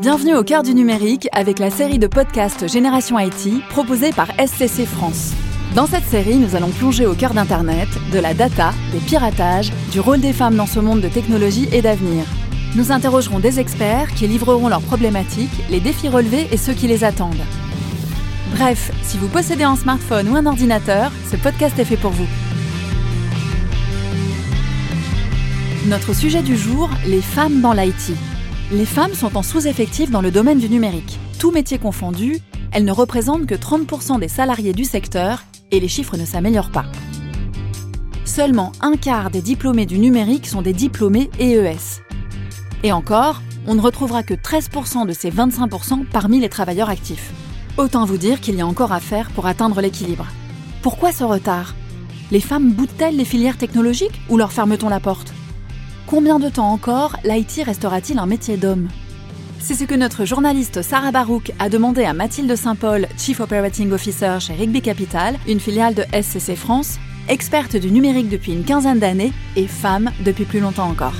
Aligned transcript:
Bienvenue 0.00 0.34
au 0.34 0.42
cœur 0.42 0.62
du 0.62 0.72
numérique 0.72 1.28
avec 1.30 1.58
la 1.58 1.68
série 1.68 1.98
de 1.98 2.06
podcasts 2.06 2.66
Génération 2.66 3.18
IT 3.18 3.62
proposée 3.68 4.12
par 4.12 4.28
SCC 4.28 4.86
France. 4.86 5.34
Dans 5.74 5.84
cette 5.84 6.06
série, 6.06 6.36
nous 6.36 6.56
allons 6.56 6.70
plonger 6.70 7.04
au 7.04 7.12
cœur 7.12 7.34
d'Internet, 7.34 7.86
de 8.10 8.18
la 8.18 8.32
data, 8.32 8.72
des 8.92 8.98
piratages, 8.98 9.70
du 9.92 10.00
rôle 10.00 10.20
des 10.20 10.32
femmes 10.32 10.56
dans 10.56 10.64
ce 10.64 10.80
monde 10.80 11.02
de 11.02 11.08
technologie 11.08 11.68
et 11.70 11.82
d'avenir. 11.82 12.24
Nous 12.76 12.92
interrogerons 12.92 13.40
des 13.40 13.60
experts 13.60 14.14
qui 14.14 14.26
livreront 14.26 14.68
leurs 14.68 14.80
problématiques, 14.80 15.50
les 15.68 15.80
défis 15.80 16.08
relevés 16.08 16.48
et 16.50 16.56
ceux 16.56 16.72
qui 16.72 16.88
les 16.88 17.04
attendent. 17.04 17.44
Bref, 18.52 18.92
si 19.02 19.18
vous 19.18 19.28
possédez 19.28 19.64
un 19.64 19.76
smartphone 19.76 20.30
ou 20.30 20.36
un 20.36 20.46
ordinateur, 20.46 21.12
ce 21.30 21.36
podcast 21.36 21.78
est 21.78 21.84
fait 21.84 21.98
pour 21.98 22.12
vous. 22.12 22.28
Notre 25.88 26.14
sujet 26.14 26.40
du 26.40 26.56
jour, 26.56 26.88
les 27.06 27.20
femmes 27.20 27.60
dans 27.60 27.74
l'IT. 27.74 28.14
Les 28.72 28.86
femmes 28.86 29.14
sont 29.14 29.36
en 29.36 29.42
sous-effectif 29.42 30.12
dans 30.12 30.20
le 30.20 30.30
domaine 30.30 30.60
du 30.60 30.70
numérique. 30.70 31.18
Tout 31.40 31.50
métier 31.50 31.76
confondu, 31.76 32.38
elles 32.70 32.84
ne 32.84 32.92
représentent 32.92 33.46
que 33.46 33.56
30% 33.56 34.20
des 34.20 34.28
salariés 34.28 34.72
du 34.72 34.84
secteur 34.84 35.42
et 35.72 35.80
les 35.80 35.88
chiffres 35.88 36.16
ne 36.16 36.24
s'améliorent 36.24 36.70
pas. 36.70 36.84
Seulement 38.24 38.70
un 38.80 38.96
quart 38.96 39.30
des 39.30 39.42
diplômés 39.42 39.86
du 39.86 39.98
numérique 39.98 40.46
sont 40.46 40.62
des 40.62 40.72
diplômés 40.72 41.30
EES. 41.40 42.00
Et 42.84 42.92
encore, 42.92 43.42
on 43.66 43.74
ne 43.74 43.80
retrouvera 43.80 44.22
que 44.22 44.34
13% 44.34 45.04
de 45.04 45.12
ces 45.12 45.32
25% 45.32 46.06
parmi 46.06 46.38
les 46.38 46.48
travailleurs 46.48 46.90
actifs. 46.90 47.32
Autant 47.76 48.04
vous 48.04 48.18
dire 48.18 48.40
qu'il 48.40 48.54
y 48.54 48.60
a 48.60 48.66
encore 48.68 48.92
à 48.92 49.00
faire 49.00 49.30
pour 49.30 49.46
atteindre 49.46 49.80
l'équilibre. 49.80 50.28
Pourquoi 50.80 51.10
ce 51.10 51.24
retard? 51.24 51.74
Les 52.30 52.40
femmes 52.40 52.70
boudent-elles 52.70 53.16
les 53.16 53.24
filières 53.24 53.58
technologiques 53.58 54.20
ou 54.28 54.36
leur 54.36 54.52
ferme-t-on 54.52 54.88
la 54.88 55.00
porte? 55.00 55.34
Combien 56.10 56.40
de 56.40 56.48
temps 56.48 56.72
encore 56.72 57.16
l'IT 57.22 57.62
restera-t-il 57.64 58.18
un 58.18 58.26
métier 58.26 58.56
d'homme? 58.56 58.88
C'est 59.60 59.74
ce 59.74 59.84
que 59.84 59.94
notre 59.94 60.24
journaliste 60.24 60.82
Sarah 60.82 61.12
Barouk 61.12 61.52
a 61.60 61.68
demandé 61.68 62.02
à 62.02 62.14
Mathilde 62.14 62.56
Saint-Paul, 62.56 63.06
Chief 63.16 63.38
Operating 63.38 63.92
Officer 63.92 64.38
chez 64.40 64.54
Rigby 64.54 64.82
Capital, 64.82 65.36
une 65.46 65.60
filiale 65.60 65.94
de 65.94 66.02
SCC 66.20 66.56
France, 66.56 66.98
experte 67.28 67.76
du 67.76 67.92
numérique 67.92 68.28
depuis 68.28 68.50
une 68.50 68.64
quinzaine 68.64 68.98
d'années 68.98 69.32
et 69.54 69.68
femme 69.68 70.10
depuis 70.24 70.46
plus 70.46 70.58
longtemps 70.58 70.88
encore. 70.88 71.14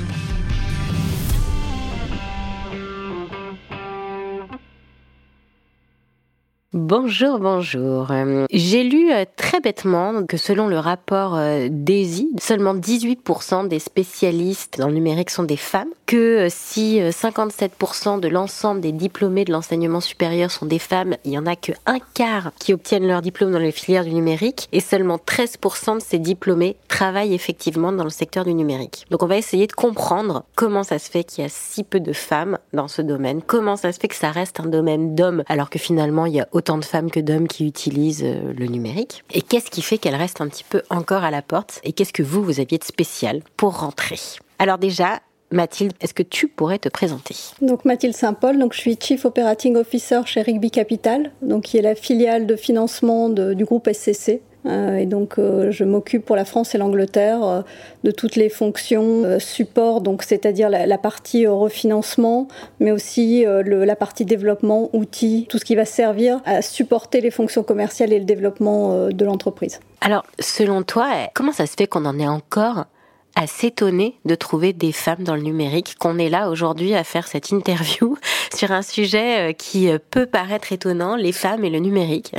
Bonjour, 6.73 7.41
bonjour. 7.41 8.13
Euh, 8.13 8.47
j'ai 8.53 8.85
lu 8.85 9.11
euh, 9.11 9.25
très 9.35 9.59
bêtement 9.59 10.25
que 10.25 10.37
selon 10.37 10.69
le 10.69 10.79
rapport 10.79 11.35
euh, 11.35 11.67
DESI, 11.69 12.31
seulement 12.41 12.77
18% 12.77 13.67
des 13.67 13.81
spécialistes 13.81 14.79
dans 14.79 14.87
le 14.87 14.95
numérique 14.95 15.31
sont 15.31 15.43
des 15.43 15.57
femmes, 15.57 15.89
que 16.07 16.47
si 16.49 17.01
57% 17.01 18.21
de 18.21 18.29
l'ensemble 18.29 18.81
des 18.81 18.93
diplômés 18.93 19.45
de 19.45 19.51
l'enseignement 19.51 20.01
supérieur 20.01 20.53
sont 20.53 20.67
des 20.67 20.79
femmes, 20.79 21.17
il 21.25 21.33
y 21.33 21.39
en 21.39 21.47
a 21.47 21.57
que 21.57 21.73
un 21.87 21.99
quart 22.15 22.53
qui 22.61 22.73
obtiennent 22.73 23.09
leur 23.09 23.21
diplôme 23.21 23.51
dans 23.51 23.59
les 23.59 23.73
filières 23.73 24.05
du 24.05 24.15
numérique 24.15 24.69
et 24.71 24.79
seulement 24.79 25.17
13% 25.17 25.97
de 25.97 26.01
ces 26.01 26.21
diplômés 26.21 26.77
travaillent 26.87 27.35
effectivement 27.35 27.91
dans 27.91 28.05
le 28.05 28.11
secteur 28.11 28.45
du 28.45 28.55
numérique. 28.55 29.07
Donc 29.11 29.25
on 29.25 29.27
va 29.27 29.39
essayer 29.39 29.67
de 29.67 29.73
comprendre 29.73 30.45
comment 30.55 30.85
ça 30.85 31.01
se 31.01 31.11
fait 31.11 31.25
qu'il 31.25 31.43
y 31.43 31.47
a 31.47 31.51
si 31.51 31.83
peu 31.83 31.99
de 31.99 32.13
femmes 32.13 32.59
dans 32.73 32.87
ce 32.87 33.03
domaine, 33.03 33.43
comment 33.43 33.75
ça 33.75 33.91
se 33.91 33.99
fait 33.99 34.09
que 34.09 34.15
ça 34.15 34.31
reste 34.31 34.61
un 34.61 34.67
domaine 34.67 35.17
d'hommes 35.17 35.43
alors 35.49 35.69
que 35.69 35.81
finalement 35.81 36.27
il 36.27 36.35
y 36.35 36.41
a 36.41 36.47
autant 36.61 36.77
de 36.77 36.85
femmes 36.85 37.11
que 37.11 37.21
d'hommes 37.21 37.49
qui 37.49 37.67
utilisent 37.67 38.23
euh, 38.23 38.53
le 38.53 38.67
numérique. 38.67 39.25
Et 39.33 39.41
qu'est-ce 39.41 39.71
qui 39.71 39.81
fait 39.81 39.97
qu'elle 39.97 40.15
reste 40.15 40.43
un 40.43 40.49
petit 40.49 40.65
peu 40.69 40.83
encore 40.91 41.25
à 41.25 41.31
la 41.31 41.41
porte? 41.41 41.81
Et 41.85 41.93
qu'est-ce 41.93 42.13
que 42.13 42.23
vous, 42.23 42.45
vous 42.45 42.61
aviez 42.61 42.77
de 42.77 42.85
spécial 42.85 43.41
pour 43.57 43.81
rentrer? 43.81 44.19
Alors 44.59 44.77
déjà, 44.77 45.21
Mathilde, 45.51 45.95
est-ce 46.03 46.13
que 46.13 46.23
tu 46.23 46.49
pourrais 46.49 46.79
te 46.79 46.91
présenter? 46.91 47.35
Donc 47.63 47.87
Mathilde 47.87 48.15
Saint-Paul, 48.15 48.59
donc 48.59 48.75
je 48.75 48.81
suis 48.81 48.99
Chief 49.01 49.25
Operating 49.25 49.75
Officer 49.77 50.21
chez 50.27 50.43
Rigby 50.43 50.71
Capital, 50.71 51.33
donc 51.41 51.65
qui 51.65 51.79
est 51.79 51.83
la 51.83 51.95
filiale 51.95 52.47
de 52.47 52.57
financement 52.57 53.31
du 53.31 53.65
groupe 53.65 53.89
SCC. 53.91 54.43
Euh, 54.67 54.97
et 54.97 55.07
donc, 55.07 55.39
euh, 55.39 55.71
je 55.71 55.85
m'occupe 55.85 56.25
pour 56.25 56.37
la 56.37 56.45
France 56.45 56.75
et 56.75 56.79
l'Angleterre 56.79 57.45
euh, 57.45 57.63
de 58.05 58.11
toutes 58.11 58.37
les 58.37 58.49
fonctions 58.49 59.39
support, 59.39 60.01
donc 60.01 60.23
c'est-à-dire 60.23 60.69
la, 60.69 60.99
partie 60.99 61.47
refinancement, 61.47 62.49
mais 62.79 62.93
aussi 62.93 63.45
la 63.45 63.97
partie 63.97 64.25
développement, 64.25 64.91
outils, 64.93 65.47
tout 65.49 65.59
ce 65.59 65.65
qui 65.65 65.75
va 65.75 65.85
servir 65.85 66.41
à 66.45 66.63
supporter 66.63 67.21
les 67.21 67.31
fonctions 67.31 67.63
commerciales 67.63 68.13
et 68.13 68.19
le 68.19 68.25
développement 68.25 69.09
de 69.09 69.25
l'entreprise. 69.25 69.81
Alors, 70.01 70.25
selon 70.39 70.83
toi, 70.83 71.11
comment 71.35 71.53
ça 71.53 71.67
se 71.67 71.75
fait 71.77 71.87
qu'on 71.87 72.05
en 72.05 72.19
est 72.19 72.29
encore 72.29 72.87
à 73.35 73.47
s'étonner 73.47 74.17
de 74.25 74.35
trouver 74.35 74.73
des 74.73 74.93
femmes 74.93 75.25
dans 75.25 75.35
le 75.35 75.43
numérique, 75.43 75.97
qu'on 75.99 76.19
est 76.19 76.29
là 76.29 76.51
aujourd'hui 76.51 76.95
à 76.95 77.05
faire 77.05 77.27
cette 77.27 77.51
interview 77.51 78.17
sur 78.55 78.73
un 78.73 78.83
sujet 78.83 79.55
qui 79.55 79.89
peut 80.11 80.27
paraître 80.27 80.73
étonnant, 80.73 81.17
les 81.17 81.33
femmes 81.33 81.65
et 81.65 81.71
le 81.71 81.79
numérique 81.79 82.35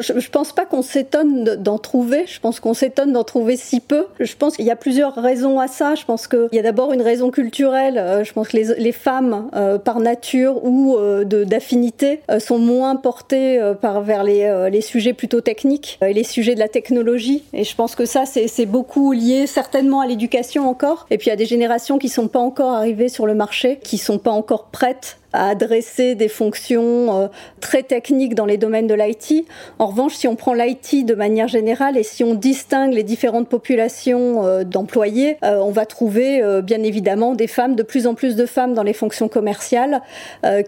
je 0.00 0.12
ne 0.12 0.20
pense 0.20 0.52
pas 0.52 0.64
qu'on 0.64 0.82
s'étonne 0.82 1.44
d'en 1.56 1.78
trouver, 1.78 2.24
je 2.26 2.40
pense 2.40 2.60
qu'on 2.60 2.74
s'étonne 2.74 3.12
d'en 3.12 3.24
trouver 3.24 3.56
si 3.56 3.80
peu. 3.80 4.06
Je 4.18 4.34
pense 4.34 4.56
qu'il 4.56 4.64
y 4.64 4.70
a 4.70 4.76
plusieurs 4.76 5.14
raisons 5.14 5.60
à 5.60 5.68
ça. 5.68 5.94
Je 5.94 6.04
pense 6.04 6.26
qu'il 6.26 6.48
y 6.52 6.58
a 6.58 6.62
d'abord 6.62 6.92
une 6.92 7.02
raison 7.02 7.30
culturelle. 7.30 7.98
Euh, 7.98 8.24
je 8.24 8.32
pense 8.32 8.48
que 8.48 8.56
les, 8.56 8.92
femmes, 8.92 9.48
euh, 9.54 9.78
par 9.78 10.00
nature 10.00 10.64
ou 10.64 10.96
euh, 10.96 11.24
d'affinité, 11.24 12.20
sont 12.38 12.58
moins 12.58 12.96
portées 12.96 13.60
par, 13.80 14.02
vers 14.02 14.24
les, 14.24 14.68
les, 14.70 14.80
sujets 14.80 15.12
plutôt 15.12 15.40
techniques 15.40 15.98
et 16.02 16.12
les 16.12 16.24
sujets 16.24 16.54
de 16.54 16.60
la 16.60 16.68
technologie. 16.68 17.44
Et 17.52 17.64
je 17.64 17.74
pense 17.74 17.94
que 17.94 18.04
ça, 18.04 18.24
c'est 18.26 18.66
beaucoup 18.66 19.12
lié 19.12 19.46
certainement 19.46 20.00
à 20.00 20.06
l'éducation 20.06 20.35
encore. 20.58 21.06
Et 21.10 21.18
puis 21.18 21.26
il 21.26 21.30
y 21.30 21.32
a 21.32 21.36
des 21.36 21.46
générations 21.46 21.98
qui 21.98 22.08
sont 22.08 22.28
pas 22.28 22.38
encore 22.38 22.72
arrivées 22.72 23.08
sur 23.08 23.26
le 23.26 23.34
marché, 23.34 23.78
qui 23.82 23.98
sont 23.98 24.18
pas 24.18 24.30
encore 24.30 24.66
prêtes 24.66 25.18
à 25.36 25.48
adresser 25.48 26.14
des 26.14 26.28
fonctions 26.28 27.22
euh, 27.22 27.28
très 27.60 27.82
techniques 27.82 28.34
dans 28.34 28.46
les 28.46 28.56
domaines 28.56 28.86
de 28.86 28.94
l'IT. 28.94 29.46
En 29.78 29.86
revanche, 29.86 30.14
si 30.14 30.26
on 30.26 30.34
prend 30.34 30.54
l'IT 30.54 31.04
de 31.04 31.14
manière 31.14 31.46
générale 31.46 31.96
et 31.96 32.02
si 32.02 32.24
on 32.24 32.34
distingue 32.34 32.92
les 32.92 33.02
différentes 33.02 33.48
populations 33.48 34.46
euh, 34.46 34.64
d'employés, 34.64 35.36
euh, 35.44 35.58
on 35.58 35.70
va 35.70 35.84
trouver 35.86 36.42
bien 36.62 36.82
évidemment 36.82 37.34
des 37.34 37.46
femmes, 37.46 37.76
de 37.76 37.82
plus 37.82 38.06
en 38.06 38.14
plus 38.14 38.36
de 38.36 38.46
femmes 38.46 38.72
dans 38.74 38.82
les 38.82 38.92
fonctions 38.92 39.28
commerciales 39.28 40.00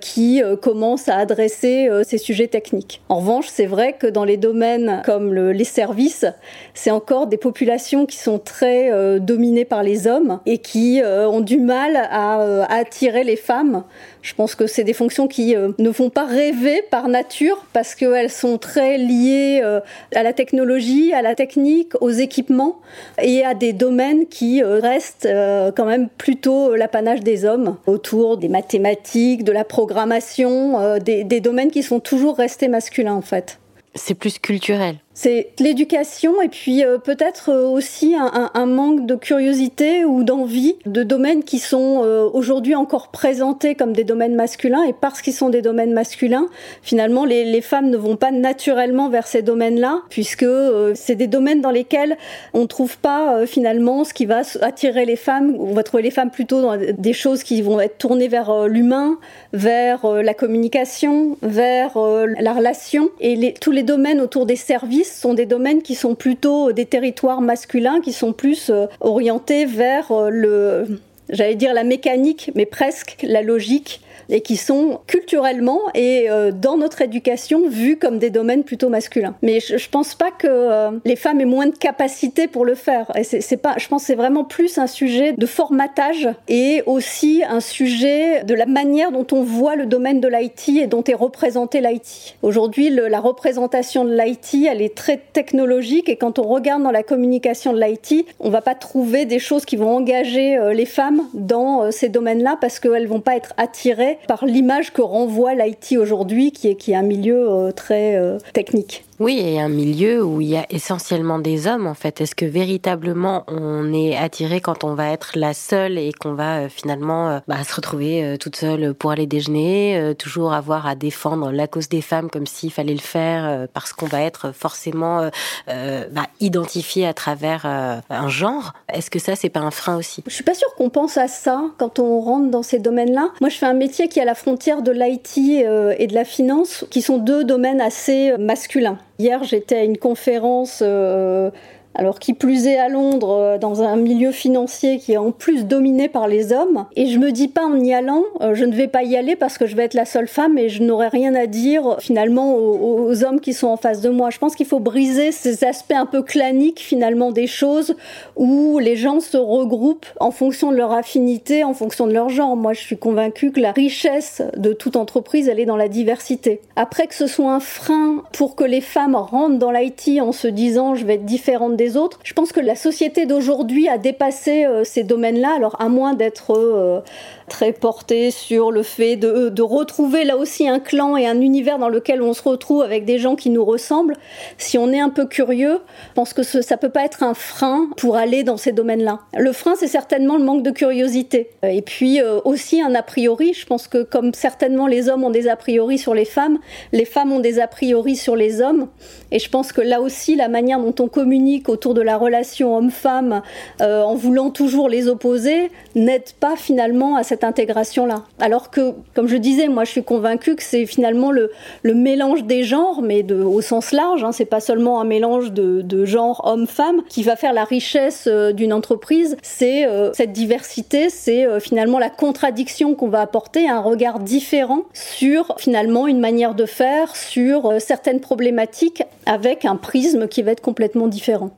qui 0.00 0.42
commencent 0.60 1.08
à 1.08 1.16
adresser 1.16 1.88
ces 2.04 2.18
sujets 2.18 2.48
techniques. 2.48 3.00
En 3.08 3.16
revanche, 3.16 3.46
c'est 3.48 3.66
vrai 3.66 3.94
que 3.94 4.06
dans 4.06 4.24
les 4.24 4.36
domaines 4.36 5.02
comme 5.04 5.32
les 5.34 5.64
services, 5.64 6.26
c'est 6.74 6.90
encore 6.90 7.26
des 7.26 7.38
populations 7.38 8.06
qui 8.06 8.18
sont 8.18 8.38
très 8.38 9.18
dominées 9.20 9.64
par 9.64 9.82
les 9.82 10.06
hommes 10.06 10.40
et 10.46 10.58
qui 10.58 11.00
ont 11.04 11.40
du 11.40 11.58
mal 11.58 11.96
à 11.96 12.66
attirer 12.70 13.24
les 13.24 13.36
femmes 13.36 13.84
je 14.28 14.34
pense 14.34 14.54
que 14.58 14.66
c'est 14.66 14.84
des 14.84 14.92
fonctions 14.92 15.28
qui 15.28 15.56
euh, 15.56 15.70
ne 15.78 15.92
font 15.92 16.10
pas 16.10 16.26
rêver 16.26 16.82
par 16.90 17.08
nature 17.08 17.64
parce 17.72 17.94
qu'elles 17.94 18.30
sont 18.30 18.58
très 18.58 18.98
liées 18.98 19.60
euh, 19.62 19.80
à 20.14 20.22
la 20.22 20.34
technologie, 20.34 21.14
à 21.14 21.22
la 21.22 21.34
technique, 21.34 21.92
aux 22.02 22.10
équipements 22.10 22.80
et 23.22 23.44
à 23.44 23.54
des 23.54 23.72
domaines 23.72 24.26
qui 24.26 24.62
euh, 24.62 24.80
restent 24.80 25.28
quand 25.76 25.84
même 25.84 26.08
plutôt 26.08 26.74
l'apanage 26.74 27.20
des 27.20 27.44
hommes 27.44 27.76
autour 27.86 28.36
des 28.36 28.48
mathématiques, 28.48 29.44
de 29.44 29.52
la 29.52 29.64
programmation, 29.64 30.98
des, 30.98 31.22
des 31.22 31.40
domaines 31.40 31.70
qui 31.70 31.82
sont 31.82 32.00
toujours 32.00 32.36
restés 32.36 32.68
masculins 32.68 33.14
en 33.14 33.22
fait. 33.22 33.58
C'est 33.94 34.14
plus 34.14 34.38
culturel. 34.38 34.96
C'est 35.20 35.48
l'éducation 35.58 36.40
et 36.42 36.48
puis 36.48 36.84
euh, 36.84 36.96
peut-être 36.96 37.48
euh, 37.48 37.66
aussi 37.66 38.14
un, 38.14 38.66
manque 38.66 39.04
de 39.04 39.16
curiosité 39.16 40.04
ou 40.04 40.22
d'envie 40.22 40.76
de 40.86 41.02
domaines 41.02 41.42
qui 41.42 41.58
sont 41.58 42.04
euh, 42.04 42.28
aujourd'hui 42.32 42.76
encore 42.76 43.08
présentés 43.08 43.74
comme 43.74 43.94
des 43.94 44.04
domaines 44.04 44.36
masculins 44.36 44.84
et 44.84 44.92
parce 44.92 45.20
qu'ils 45.20 45.32
sont 45.32 45.48
des 45.48 45.60
domaines 45.60 45.92
masculins, 45.92 46.46
finalement 46.82 47.24
les, 47.24 47.60
femmes 47.62 47.90
ne 47.90 47.96
vont 47.96 48.14
pas 48.14 48.30
naturellement 48.30 49.08
vers 49.08 49.26
ces 49.26 49.42
domaines-là 49.42 50.02
puisque 50.08 50.46
c'est 50.94 51.16
des 51.16 51.26
domaines 51.26 51.62
dans 51.62 51.72
lesquels 51.72 52.16
on 52.54 52.60
ne 52.60 52.66
trouve 52.66 52.96
pas 52.98 53.44
finalement 53.44 54.04
ce 54.04 54.14
qui 54.14 54.24
va 54.24 54.42
attirer 54.60 55.04
les 55.04 55.16
femmes. 55.16 55.56
On 55.58 55.72
va 55.72 55.82
trouver 55.82 56.04
les 56.04 56.12
femmes 56.12 56.30
plutôt 56.30 56.62
dans 56.62 56.76
des 56.76 57.12
choses 57.12 57.42
qui 57.42 57.60
vont 57.60 57.80
être 57.80 57.98
tournées 57.98 58.28
vers 58.28 58.68
l'humain, 58.68 59.18
vers 59.52 60.06
la 60.06 60.34
communication, 60.34 61.36
vers 61.42 61.98
la 61.98 62.52
relation 62.52 63.08
et 63.20 63.54
tous 63.60 63.72
les 63.72 63.82
domaines 63.82 64.20
autour 64.20 64.46
des 64.46 64.54
services 64.54 65.07
sont 65.08 65.34
des 65.34 65.46
domaines 65.46 65.82
qui 65.82 65.94
sont 65.94 66.14
plutôt 66.14 66.72
des 66.72 66.86
territoires 66.86 67.40
masculins, 67.40 68.00
qui 68.00 68.12
sont 68.12 68.32
plus 68.32 68.70
euh, 68.70 68.86
orientés 69.00 69.66
vers 69.66 70.12
euh, 70.12 70.30
le, 70.30 71.00
j'allais 71.30 71.54
dire 71.54 71.74
la 71.74 71.84
mécanique, 71.84 72.50
mais 72.54 72.66
presque 72.66 73.16
la 73.22 73.42
logique 73.42 74.00
et 74.30 74.40
qui 74.40 74.56
sont 74.56 75.00
culturellement 75.06 75.80
et 75.94 76.28
euh, 76.28 76.52
dans 76.52 76.76
notre 76.76 77.02
éducation 77.02 77.68
vus 77.68 77.96
comme 77.96 78.18
des 78.18 78.30
domaines 78.30 78.64
plutôt 78.64 78.88
masculins. 78.88 79.34
Mais 79.42 79.60
je, 79.60 79.78
je 79.78 79.88
pense 79.88 80.14
pas 80.14 80.30
que 80.30 80.46
euh, 80.46 80.90
les 81.04 81.16
femmes 81.16 81.40
aient 81.40 81.46
moins 81.46 81.66
de 81.66 81.76
capacité 81.76 82.46
pour 82.46 82.64
le 82.64 82.74
faire. 82.74 83.10
Et 83.16 83.24
c'est 83.24 83.56
pas, 83.56 83.74
je 83.78 83.88
pense, 83.88 84.04
c'est 84.04 84.14
vraiment 84.14 84.44
plus 84.44 84.78
un 84.78 84.86
sujet 84.86 85.32
de 85.32 85.46
formatage 85.46 86.28
et 86.48 86.82
aussi 86.86 87.42
un 87.48 87.60
sujet 87.60 88.44
de 88.44 88.54
la 88.54 88.66
manière 88.66 89.12
dont 89.12 89.26
on 89.32 89.42
voit 89.42 89.76
le 89.76 89.86
domaine 89.86 90.20
de 90.20 90.28
l'IT 90.28 90.68
et 90.80 90.86
dont 90.86 91.04
est 91.04 91.14
représenté 91.14 91.80
l'IT. 91.80 92.36
Aujourd'hui, 92.42 92.90
la 92.90 93.20
représentation 93.20 94.04
de 94.04 94.14
l'IT, 94.14 94.66
elle 94.68 94.82
est 94.82 94.94
très 94.94 95.18
technologique 95.32 96.08
et 96.08 96.16
quand 96.16 96.38
on 96.38 96.42
regarde 96.42 96.82
dans 96.82 96.90
la 96.90 97.02
communication 97.02 97.72
de 97.72 97.80
l'IT, 97.80 98.26
on 98.40 98.50
va 98.50 98.60
pas 98.60 98.74
trouver 98.74 99.24
des 99.24 99.38
choses 99.38 99.64
qui 99.64 99.76
vont 99.76 99.96
engager 99.96 100.56
euh, 100.56 100.72
les 100.72 100.86
femmes 100.86 101.17
dans 101.34 101.90
ces 101.90 102.08
domaines-là 102.08 102.56
parce 102.60 102.80
qu'elles 102.80 103.06
vont 103.06 103.20
pas 103.20 103.36
être 103.36 103.54
attirées 103.56 104.18
par 104.26 104.44
l'image 104.44 104.92
que 104.92 105.02
renvoie 105.02 105.54
l'IT 105.54 105.96
aujourd'hui, 105.98 106.52
qui 106.52 106.68
est, 106.68 106.74
qui 106.74 106.92
est 106.92 106.96
un 106.96 107.02
milieu 107.02 107.72
très 107.74 108.38
technique. 108.52 109.04
Oui, 109.20 109.40
et 109.40 109.60
un 109.60 109.68
milieu 109.68 110.22
où 110.22 110.40
il 110.40 110.50
y 110.50 110.56
a 110.56 110.64
essentiellement 110.70 111.40
des 111.40 111.66
hommes 111.66 111.88
en 111.88 111.94
fait. 111.94 112.20
Est-ce 112.20 112.36
que 112.36 112.44
véritablement 112.44 113.42
on 113.48 113.92
est 113.92 114.16
attiré 114.16 114.60
quand 114.60 114.84
on 114.84 114.94
va 114.94 115.10
être 115.10 115.32
la 115.34 115.54
seule 115.54 115.98
et 115.98 116.12
qu'on 116.12 116.34
va 116.34 116.58
euh, 116.58 116.68
finalement 116.68 117.28
euh, 117.28 117.38
bah, 117.48 117.64
se 117.64 117.74
retrouver 117.74 118.22
euh, 118.22 118.36
toute 118.36 118.54
seule 118.54 118.94
pour 118.94 119.10
aller 119.10 119.26
déjeuner, 119.26 120.14
toujours 120.18 120.52
avoir 120.52 120.86
à 120.86 120.94
défendre 120.94 121.50
la 121.50 121.66
cause 121.66 121.88
des 121.88 122.00
femmes 122.00 122.30
comme 122.30 122.46
s'il 122.46 122.72
fallait 122.72 122.94
le 122.94 123.00
faire 123.00 123.66
parce 123.72 123.92
qu'on 123.92 124.06
va 124.06 124.22
être 124.22 124.52
forcément 124.52 125.28
bah, 125.66 126.26
identifié 126.40 127.06
à 127.06 127.14
travers 127.14 127.66
un 127.66 128.28
genre? 128.28 128.72
Est-ce 128.92 129.10
que 129.10 129.18
ça 129.18 129.34
c'est 129.34 129.48
pas 129.48 129.60
un 129.60 129.70
frein 129.70 129.96
aussi? 129.96 130.22
Je 130.26 130.32
suis 130.32 130.44
pas 130.44 130.54
sûre 130.54 130.72
qu'on 130.76 130.90
pense 130.90 131.16
à 131.16 131.28
ça 131.28 131.64
quand 131.78 131.98
on 131.98 132.20
rentre 132.20 132.50
dans 132.50 132.62
ces 132.62 132.78
domaines-là. 132.78 133.30
Moi, 133.40 133.50
je 133.50 133.56
fais 133.56 133.66
un 133.66 133.74
métier 133.74 134.08
qui 134.08 134.18
est 134.18 134.22
à 134.22 134.26
la 134.26 134.34
frontière 134.34 134.82
de 134.82 134.92
l'IT 134.92 135.38
et 135.38 136.06
de 136.06 136.14
la 136.14 136.24
finance, 136.24 136.84
qui 136.90 137.02
sont 137.02 137.18
deux 137.18 137.44
domaines 137.44 137.80
assez 137.80 138.36
masculins. 138.38 138.98
Hier, 139.18 139.42
j'étais 139.42 139.74
à 139.76 139.82
une 139.82 139.98
conférence 139.98 140.80
euh, 140.80 141.50
alors 141.98 142.20
qui 142.20 142.32
plus 142.32 142.68
est 142.68 142.78
à 142.78 142.88
Londres, 142.88 143.30
euh, 143.30 143.58
dans 143.58 143.82
un 143.82 143.96
milieu 143.96 144.30
financier 144.30 144.98
qui 144.98 145.12
est 145.12 145.18
en 145.18 145.32
plus 145.32 145.66
dominé 145.66 146.08
par 146.08 146.28
les 146.28 146.52
hommes. 146.52 146.86
Et 146.94 147.06
je 147.06 147.18
me 147.18 147.32
dis 147.32 147.48
pas 147.48 147.66
en 147.66 147.78
y 147.78 147.92
allant, 147.92 148.22
euh, 148.40 148.54
je 148.54 148.64
ne 148.64 148.72
vais 148.72 148.86
pas 148.86 149.02
y 149.02 149.16
aller 149.16 149.34
parce 149.34 149.58
que 149.58 149.66
je 149.66 149.74
vais 149.74 149.84
être 149.84 149.94
la 149.94 150.04
seule 150.04 150.28
femme 150.28 150.56
et 150.58 150.68
je 150.68 150.82
n'aurai 150.82 151.08
rien 151.08 151.34
à 151.34 151.46
dire 151.46 151.96
finalement 151.98 152.54
aux, 152.54 153.24
hommes 153.24 153.40
qui 153.40 153.52
sont 153.52 153.66
en 153.66 153.76
face 153.76 154.00
de 154.00 154.10
moi. 154.10 154.30
Je 154.30 154.38
pense 154.38 154.54
qu'il 154.54 154.66
faut 154.66 154.78
briser 154.78 155.32
ces 155.32 155.64
aspects 155.64 155.92
un 155.92 156.06
peu 156.06 156.22
claniques 156.22 156.78
finalement 156.78 157.32
des 157.32 157.48
choses 157.48 157.96
où 158.36 158.78
les 158.78 158.94
gens 158.94 159.18
se 159.18 159.36
regroupent 159.36 160.06
en 160.20 160.30
fonction 160.30 160.70
de 160.70 160.76
leur 160.76 160.92
affinité, 160.92 161.64
en 161.64 161.74
fonction 161.74 162.06
de 162.06 162.12
leur 162.12 162.28
genre. 162.28 162.54
Moi, 162.56 162.74
je 162.74 162.80
suis 162.80 162.96
convaincue 162.96 163.50
que 163.50 163.60
la 163.60 163.72
richesse 163.72 164.42
de 164.56 164.72
toute 164.72 164.94
entreprise, 164.94 165.48
elle 165.48 165.58
est 165.58 165.66
dans 165.66 165.76
la 165.76 165.88
diversité. 165.88 166.60
Après 166.76 167.08
que 167.08 167.14
ce 167.14 167.26
soit 167.26 167.52
un 167.52 167.60
frein 167.60 168.22
pour 168.32 168.54
que 168.54 168.64
les 168.64 168.80
femmes 168.80 169.16
rentrent 169.16 169.58
dans 169.58 169.72
l'IT 169.72 170.20
en 170.20 170.30
se 170.30 170.46
disant 170.46 170.94
je 170.94 171.04
vais 171.04 171.14
être 171.14 171.24
différente 171.24 171.74
des 171.74 171.87
autres. 171.96 172.18
Je 172.24 172.32
pense 172.34 172.52
que 172.52 172.60
la 172.60 172.74
société 172.74 173.26
d'aujourd'hui 173.26 173.88
a 173.88 173.98
dépassé 173.98 174.64
euh, 174.64 174.84
ces 174.84 175.02
domaines-là, 175.02 175.54
alors 175.56 175.80
à 175.80 175.88
moins 175.88 176.14
d'être 176.14 176.56
euh, 176.56 177.00
très 177.48 177.72
porté 177.72 178.30
sur 178.30 178.70
le 178.70 178.82
fait 178.82 179.16
de, 179.16 179.48
de, 179.48 179.62
retrouver 179.62 180.24
là 180.24 180.36
aussi 180.36 180.68
un 180.68 180.78
clan 180.80 181.16
et 181.16 181.26
un 181.26 181.40
univers 181.40 181.78
dans 181.78 181.88
lequel 181.88 182.22
on 182.22 182.32
se 182.32 182.42
retrouve 182.42 182.82
avec 182.82 183.04
des 183.04 183.18
gens 183.18 183.36
qui 183.36 183.50
nous 183.50 183.64
ressemblent. 183.64 184.16
Si 184.56 184.78
on 184.78 184.92
est 184.92 185.00
un 185.00 185.10
peu 185.10 185.26
curieux, 185.26 185.80
je 186.08 186.14
pense 186.14 186.32
que 186.32 186.42
ce, 186.42 186.62
ça 186.62 186.76
peut 186.76 186.88
pas 186.90 187.04
être 187.04 187.22
un 187.22 187.34
frein 187.34 187.88
pour 187.96 188.16
aller 188.16 188.42
dans 188.42 188.56
ces 188.56 188.72
domaines-là. 188.72 189.20
Le 189.36 189.52
frein, 189.52 189.74
c'est 189.76 189.88
certainement 189.88 190.36
le 190.36 190.44
manque 190.44 190.62
de 190.62 190.70
curiosité. 190.70 191.50
Et 191.62 191.82
puis 191.82 192.20
euh, 192.20 192.40
aussi 192.44 192.80
un 192.80 192.94
a 192.94 193.02
priori. 193.02 193.54
Je 193.54 193.66
pense 193.66 193.88
que 193.88 194.02
comme 194.02 194.34
certainement 194.34 194.86
les 194.86 195.08
hommes 195.08 195.24
ont 195.24 195.30
des 195.30 195.48
a 195.48 195.56
priori 195.56 195.98
sur 195.98 196.14
les 196.14 196.24
femmes, 196.24 196.58
les 196.92 197.04
femmes 197.04 197.32
ont 197.32 197.40
des 197.40 197.60
a 197.60 197.66
priori 197.66 198.16
sur 198.16 198.36
les 198.36 198.60
hommes. 198.60 198.88
Et 199.30 199.38
je 199.38 199.48
pense 199.50 199.72
que 199.72 199.80
là 199.80 200.00
aussi, 200.00 200.36
la 200.36 200.48
manière 200.48 200.80
dont 200.80 200.94
on 201.00 201.08
communique 201.08 201.68
autour 201.68 201.77
de 201.86 202.00
la 202.02 202.16
relation 202.16 202.76
homme-femme, 202.76 203.42
euh, 203.80 204.02
en 204.02 204.14
voulant 204.14 204.50
toujours 204.50 204.88
les 204.88 205.08
opposer, 205.08 205.70
n'aide 205.94 206.32
pas 206.40 206.56
finalement 206.56 207.16
à 207.16 207.22
cette 207.22 207.44
intégration-là. 207.44 208.24
Alors 208.40 208.70
que, 208.70 208.92
comme 209.14 209.28
je 209.28 209.36
disais, 209.36 209.68
moi 209.68 209.84
je 209.84 209.90
suis 209.90 210.02
convaincue 210.02 210.56
que 210.56 210.62
c'est 210.62 210.86
finalement 210.86 211.30
le, 211.30 211.50
mélange 211.84 212.44
des 212.44 212.64
genres, 212.64 213.00
mais 213.02 213.24
au 213.32 213.60
sens 213.60 213.92
large, 213.92 214.24
hein, 214.24 214.32
c'est 214.32 214.44
pas 214.44 214.60
seulement 214.60 215.00
un 215.00 215.04
mélange 215.04 215.52
de, 215.52 215.82
de 215.82 216.04
genre 216.04 216.42
homme-femme 216.44 217.02
qui 217.08 217.22
va 217.22 217.36
faire 217.36 217.52
la 217.52 217.64
richesse 217.64 218.24
euh, 218.26 218.52
d'une 218.52 218.72
entreprise, 218.72 219.36
c'est 219.42 219.86
euh, 219.86 220.12
cette 220.12 220.32
diversité, 220.32 221.10
c'est 221.10 221.46
finalement 221.60 221.98
la 221.98 222.10
contradiction 222.10 222.94
qu'on 222.94 223.08
va 223.08 223.20
apporter, 223.20 223.68
un 223.68 223.80
regard 223.80 224.20
différent 224.20 224.82
sur 224.92 225.54
finalement 225.58 226.06
une 226.06 226.20
manière 226.20 226.54
de 226.54 226.66
faire, 226.66 227.14
sur 227.16 227.80
certaines 227.80 228.20
problématiques 228.20 229.02
avec 229.26 229.64
un 229.64 229.76
prisme 229.76 230.28
qui 230.28 230.42
va 230.42 230.52
être 230.52 230.62
complètement 230.62 231.06
différent. 231.06 231.50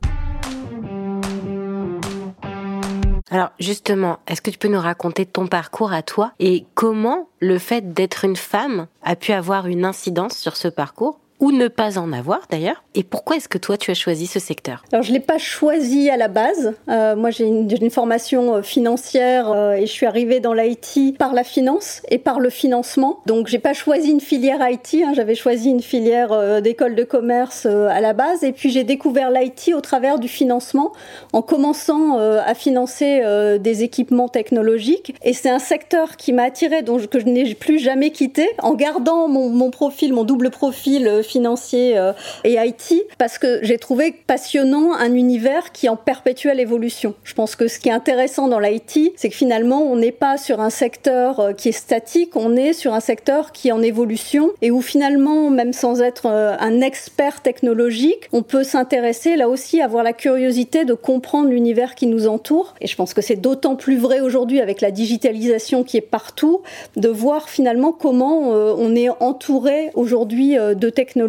Alors 3.30 3.50
justement, 3.60 4.18
est-ce 4.26 4.42
que 4.42 4.50
tu 4.50 4.58
peux 4.58 4.68
nous 4.68 4.80
raconter 4.80 5.24
ton 5.24 5.46
parcours 5.46 5.92
à 5.92 6.02
toi 6.02 6.32
et 6.40 6.66
comment 6.74 7.28
le 7.38 7.58
fait 7.58 7.92
d'être 7.92 8.24
une 8.24 8.36
femme 8.36 8.88
a 9.02 9.14
pu 9.14 9.32
avoir 9.32 9.68
une 9.68 9.84
incidence 9.84 10.36
sur 10.36 10.56
ce 10.56 10.66
parcours? 10.66 11.20
Ou 11.40 11.52
ne 11.52 11.69
pas 11.69 11.98
en 11.98 12.12
avoir 12.12 12.42
d'ailleurs 12.50 12.84
Et 12.94 13.02
pourquoi 13.02 13.37
est-ce 13.37 13.48
que 13.48 13.58
toi 13.58 13.76
tu 13.76 13.90
as 13.90 13.94
choisi 13.94 14.26
ce 14.26 14.38
secteur? 14.38 14.84
Alors 14.92 15.02
je 15.02 15.12
l'ai 15.12 15.20
pas 15.20 15.38
choisi 15.38 16.10
à 16.10 16.16
la 16.16 16.28
base. 16.28 16.75
Euh, 16.88 17.16
moi 17.16 17.31
j'ai 17.31 17.46
une, 17.46 17.90
formation 17.90 18.56
euh, 18.56 18.62
financière 18.62 19.50
euh, 19.50 19.72
et 19.72 19.87
je 19.87 19.92
suis 19.92 20.06
arrivée 20.06 20.38
dans 20.38 20.52
l'IT 20.52 21.16
par 21.19 21.32
la 21.32 21.42
finance 21.42 22.02
et 22.08 22.19
par 22.19 22.40
le 22.40 22.50
financement. 22.50 23.20
Donc 23.26 23.48
j'ai 23.48 23.58
pas 23.58 23.72
choisi 23.72 24.10
une 24.10 24.20
filière 24.20 24.58
IT. 24.69 25.02
Hein, 25.04 25.12
J'avais 25.14 25.34
choisi 25.34 25.70
une 25.70 25.82
filière 25.82 26.60
d'école 26.62 26.94
de 26.94 27.04
commerce 27.04 27.66
à 27.66 28.00
la 28.00 28.12
base 28.12 28.44
et 28.44 28.52
puis 28.52 28.70
j'ai 28.70 28.84
découvert 28.84 29.31
l'IT 29.31 29.72
au 29.75 29.81
travers 29.81 30.19
du 30.19 30.28
financement 30.28 30.92
en 31.32 31.42
commençant 31.42 32.19
à 32.19 32.54
financer 32.54 33.22
des 33.58 33.82
équipements 33.82 34.28
technologiques. 34.28 35.14
Et 35.22 35.32
c'est 35.32 35.50
un 35.50 35.58
secteur 35.58 36.16
qui 36.16 36.32
m'a 36.32 36.44
attiré, 36.44 36.82
donc 36.82 37.06
que 37.08 37.19
je 37.19 37.26
n'ai 37.26 37.54
plus 37.54 37.78
jamais 37.78 38.10
quitté, 38.10 38.48
en 38.58 38.75
gardant 38.75 39.28
mon, 39.28 39.48
mon 39.48 39.70
profil, 39.70 40.12
mon 40.12 40.25
double 40.25 40.50
profil 40.50 41.22
financier 41.30 41.96
euh, 41.96 42.12
et 42.44 42.56
IT 42.56 42.94
parce 43.18 43.38
que 43.38 43.60
j'ai 43.62 43.78
trouvé 43.78 44.12
passionnant 44.26 44.94
un 44.94 45.14
univers 45.14 45.72
qui 45.72 45.86
est 45.86 45.88
en 45.88 45.96
perpétuelle 45.96 46.58
évolution. 46.60 47.14
Je 47.22 47.34
pense 47.34 47.54
que 47.54 47.68
ce 47.68 47.78
qui 47.78 47.88
est 47.88 47.92
intéressant 47.92 48.48
dans 48.48 48.58
l'IT, 48.58 49.12
c'est 49.16 49.28
que 49.28 49.36
finalement, 49.36 49.82
on 49.82 49.96
n'est 49.96 50.12
pas 50.12 50.36
sur 50.36 50.60
un 50.60 50.70
secteur 50.70 51.40
euh, 51.40 51.52
qui 51.52 51.68
est 51.68 51.72
statique, 51.72 52.34
on 52.34 52.56
est 52.56 52.72
sur 52.72 52.94
un 52.94 53.00
secteur 53.00 53.52
qui 53.52 53.68
est 53.68 53.72
en 53.72 53.82
évolution 53.82 54.50
et 54.60 54.70
où 54.70 54.80
finalement, 54.82 55.50
même 55.50 55.72
sans 55.72 56.02
être 56.02 56.26
euh, 56.26 56.56
un 56.58 56.80
expert 56.80 57.42
technologique, 57.42 58.28
on 58.32 58.42
peut 58.42 58.64
s'intéresser 58.64 59.36
là 59.36 59.48
aussi, 59.48 59.80
avoir 59.80 60.02
la 60.02 60.12
curiosité 60.12 60.84
de 60.84 60.94
comprendre 60.94 61.50
l'univers 61.50 61.94
qui 61.94 62.06
nous 62.06 62.26
entoure. 62.26 62.74
Et 62.80 62.88
je 62.88 62.96
pense 62.96 63.14
que 63.14 63.22
c'est 63.22 63.36
d'autant 63.36 63.76
plus 63.76 63.98
vrai 63.98 64.20
aujourd'hui 64.20 64.60
avec 64.60 64.80
la 64.80 64.90
digitalisation 64.90 65.84
qui 65.84 65.96
est 65.96 66.00
partout, 66.00 66.62
de 66.96 67.08
voir 67.08 67.48
finalement 67.48 67.92
comment 67.92 68.50
on 68.50 68.96
est 68.96 69.08
entouré 69.20 69.90
aujourd'hui 69.94 70.56
de 70.56 70.90
technologies 70.90 71.19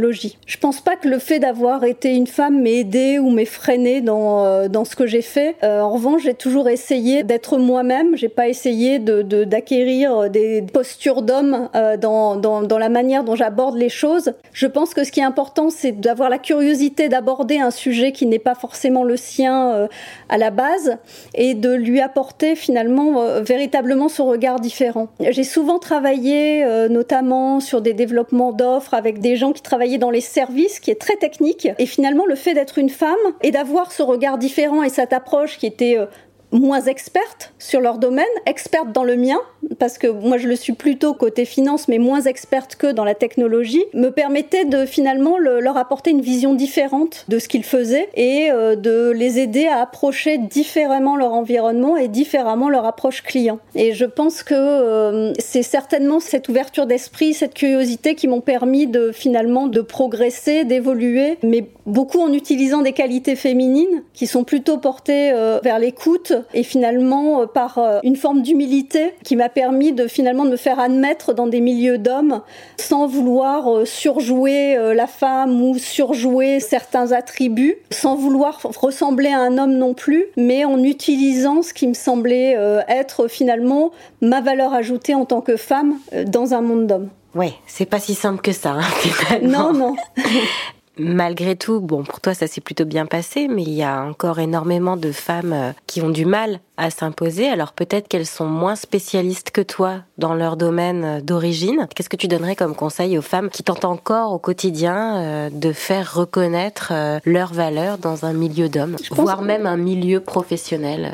je 0.46 0.58
pense 0.58 0.82
pas 0.82 0.96
que 0.96 1.08
le 1.08 1.20
fait 1.20 1.40
d'avoir 1.40 1.84
été 1.84 2.16
une 2.16 2.28
femme 2.28 2.62
m'ait 2.62 2.78
aidé 2.78 3.20
ou 3.20 3.30
m'ait 3.30 3.46
freiné 3.46 4.02
dans, 4.02 4.46
euh, 4.46 4.68
dans 4.68 4.86
ce 4.86 4.96
que 4.96 5.06
j'ai 5.06 5.22
fait. 5.22 5.56
Euh, 5.64 5.82
en 5.82 5.92
revanche, 5.92 6.24
j'ai 6.24 6.34
toujours 6.34 6.70
essayé 6.70 7.24
d'être 7.24 7.58
moi-même. 7.58 8.16
J'ai 8.16 8.30
pas 8.30 8.48
essayé 8.48 9.00
de, 9.00 9.22
d'acquérir 9.44 10.30
des 10.30 10.62
postures 10.62 11.22
d'homme 11.22 11.70
euh, 11.76 11.98
dans, 11.98 12.36
dans, 12.36 12.62
dans 12.62 12.78
la 12.78 12.90
manière 12.90 13.24
dont 13.24 13.36
j'aborde 13.36 13.78
les 13.78 13.90
choses. 13.90 14.34
Je 14.54 14.68
pense 14.68 14.94
que 14.94 15.04
ce 15.04 15.12
qui 15.12 15.20
est 15.20 15.24
important, 15.24 15.70
c'est 15.70 15.92
d'avoir 15.92 16.30
la 16.30 16.38
curiosité 16.38 17.10
d'aborder 17.10 17.60
un 17.60 17.72
sujet 17.72 18.12
qui 18.12 18.26
n'est 18.26 18.40
pas 18.40 18.56
forcément 18.56 19.04
le 19.04 19.18
sien 19.18 19.88
à 20.30 20.38
la 20.38 20.52
base 20.52 20.98
et 21.34 21.54
de 21.54 21.72
lui 21.72 22.02
apporter 22.02 22.56
finalement 22.56 23.42
véritablement 23.42 24.10
son 24.10 24.26
regard 24.26 24.60
différent. 24.60 25.08
J'ai 25.20 25.44
souvent 25.44 25.80
travaillé 25.80 26.66
notamment 26.90 27.60
sur 27.60 27.82
des 27.82 27.94
développements 27.94 28.52
d'offres 28.52 28.94
avec 28.94 29.20
des 29.20 29.36
gens 29.36 29.52
qui 29.52 29.62
travaillent 29.62 29.81
dans 29.98 30.12
les 30.12 30.22
services, 30.22 30.80
qui 30.80 30.92
est 30.92 31.00
très 31.00 31.16
technique. 31.16 31.68
Et 31.80 31.86
finalement, 31.86 32.26
le 32.26 32.36
fait 32.36 32.54
d'être 32.54 32.78
une 32.78 32.90
femme 32.90 33.16
et 33.42 33.52
d'avoir 33.52 33.92
ce 33.92 34.04
regard 34.04 34.38
différent 34.38 34.84
et 34.84 34.90
cette 34.90 35.14
approche 35.14 35.58
qui 35.58 35.66
était 35.66 35.98
euh, 35.98 36.06
moins 36.52 36.82
expertes 36.82 37.54
sur 37.60 37.82
leur 37.82 37.98
domaine, 37.98 38.26
expertes 38.46 38.92
dans 38.92 39.04
le 39.04 39.16
mien, 39.16 39.40
parce 39.80 39.98
que 39.98 40.08
moi 40.08 40.38
je 40.38 40.48
le 40.48 40.56
suis 40.56 40.74
plutôt 40.74 41.14
côté 41.14 41.46
finance, 41.46 41.88
mais 41.88 41.98
moins 41.98 42.22
experte 42.22 42.76
que 42.76 42.92
dans 42.92 43.06
la 43.06 43.16
technologie, 43.16 43.84
me 43.94 44.10
permettait 44.10 44.66
de 44.66 44.86
finalement 44.86 45.38
leur 45.38 45.78
apporter 45.78 46.12
une 46.12 46.22
vision 46.22 46.54
différente 46.54 47.26
de 47.30 47.40
ce 47.40 47.48
qu'ils 47.48 47.64
faisaient 47.64 48.10
et 48.16 48.52
euh, 48.52 48.76
de 48.76 49.12
les 49.12 49.40
aider 49.40 49.68
à 49.68 49.82
approcher 49.82 50.38
différemment 50.38 51.16
leur 51.16 51.34
environnement 51.34 51.98
et 51.98 52.08
différemment 52.08 52.70
leur 52.70 52.86
approche 52.86 53.24
client. 53.24 53.60
Et 53.76 53.94
je 53.94 54.06
pense 54.06 54.44
que 54.44 54.54
euh, 54.54 55.34
c'est 55.40 55.64
certainement 55.64 56.20
cette 56.20 56.50
ouverture 56.50 56.86
d'esprit, 56.86 57.34
cette 57.34 57.54
curiosité 57.54 58.16
qui 58.16 58.28
m'ont 58.28 58.42
permis 58.42 58.88
de 58.88 59.12
finalement 59.12 59.68
de 59.68 59.82
progresser, 59.82 60.66
d'évoluer, 60.66 61.38
mais 61.44 61.66
beaucoup 61.86 62.20
en 62.20 62.34
utilisant 62.34 62.82
des 62.82 62.94
qualités 62.94 63.36
féminines 63.36 64.04
qui 64.14 64.28
sont 64.28 64.44
plutôt 64.44 64.78
portées 64.78 65.32
euh, 65.32 65.60
vers 65.64 65.80
l'écoute 65.80 66.34
et 66.54 66.64
finalement 66.64 67.48
par 67.48 67.80
une 68.04 68.16
forme 68.16 68.42
d'humilité 68.42 69.14
qui 69.24 69.36
m'a 69.36 69.50
permis 69.50 69.92
de 69.94 70.08
finalement 70.08 70.46
de 70.46 70.52
me 70.52 70.58
faire 70.58 70.80
admettre 70.80 71.34
dans 71.34 71.48
des 71.48 71.62
milieux 71.62 71.98
d'hommes 71.98 72.42
sans 72.78 73.08
vouloir 73.08 73.72
euh, 73.72 73.86
surjouer 73.86 74.78
euh, 74.78 74.94
la 74.94 75.08
femme 75.08 75.62
ou 75.62 75.78
surjouer 75.78 76.60
certains 76.60 77.12
attributs, 77.12 77.78
sans 77.92 78.16
vouloir 78.16 78.60
ressembler 78.78 79.30
à 79.30 79.40
un 79.40 79.58
homme 79.58 79.74
non 79.74 79.94
plus, 79.94 80.26
mais 80.38 80.66
en 80.66 80.84
utilisant 80.84 81.62
ce 81.62 81.74
qui 81.74 81.88
me 81.88 81.94
semblait 81.94 82.56
euh, 82.58 82.82
être 82.88 83.28
finalement 83.28 83.92
ma 84.22 84.42
valeur 84.42 84.74
ajoutée 84.74 85.16
en 85.16 85.26
tant 85.26 85.42
que 85.42 85.58
femme 85.58 85.96
dans 86.26 86.54
un 86.54 86.62
monde 86.62 86.88
d'hommes. 86.88 87.10
Ouais, 87.34 87.54
c'est 87.66 87.86
pas 87.86 88.00
si 88.00 88.14
simple 88.14 88.42
que 88.42 88.52
ça. 88.52 88.72
Hein, 88.72 89.40
non, 89.42 89.74
non. 89.74 89.96
Malgré 90.98 91.56
tout, 91.56 91.80
bon, 91.80 92.04
pour 92.04 92.20
toi, 92.20 92.34
ça 92.34 92.48
s'est 92.48 92.62
plutôt 92.62 92.86
bien 92.86 93.06
passé, 93.06 93.48
mais 93.48 93.64
il 93.64 93.74
y 93.74 93.84
a 93.84 94.04
encore 94.04 94.40
énormément 94.40 94.98
de 94.98 95.12
femmes 95.12 95.74
qui 95.88 96.02
ont 96.02 96.10
du 96.10 96.26
mal 96.26 96.60
à 96.82 96.90
s'imposer. 96.90 97.48
Alors 97.48 97.74
peut-être 97.74 98.08
qu'elles 98.08 98.26
sont 98.26 98.48
moins 98.48 98.76
spécialistes 98.76 99.52
que 99.52 99.62
toi 99.62 100.00
dans 100.18 100.34
leur 100.34 100.58
domaine 100.58 101.22
d'origine. 101.22 101.88
Qu'est-ce 101.96 102.10
que 102.10 102.16
tu 102.16 102.28
donnerais 102.28 102.56
comme 102.56 102.76
conseil 102.76 103.18
aux 103.20 103.22
femmes 103.22 103.50
qui 103.52 103.62
tentent 103.64 103.86
encore 103.86 104.34
au 104.34 104.40
quotidien 104.40 105.18
euh, 105.18 105.50
de 105.52 105.74
faire 105.74 106.16
reconnaître 106.16 106.90
euh, 106.92 107.20
leur 107.24 107.54
valeur 107.54 108.00
dans 108.00 108.26
un 108.26 108.34
milieu 108.34 108.68
d'hommes, 108.68 108.96
voire 109.12 109.44
même 109.44 109.68
un 109.68 109.78
milieu 109.78 110.22
professionnel 110.22 111.14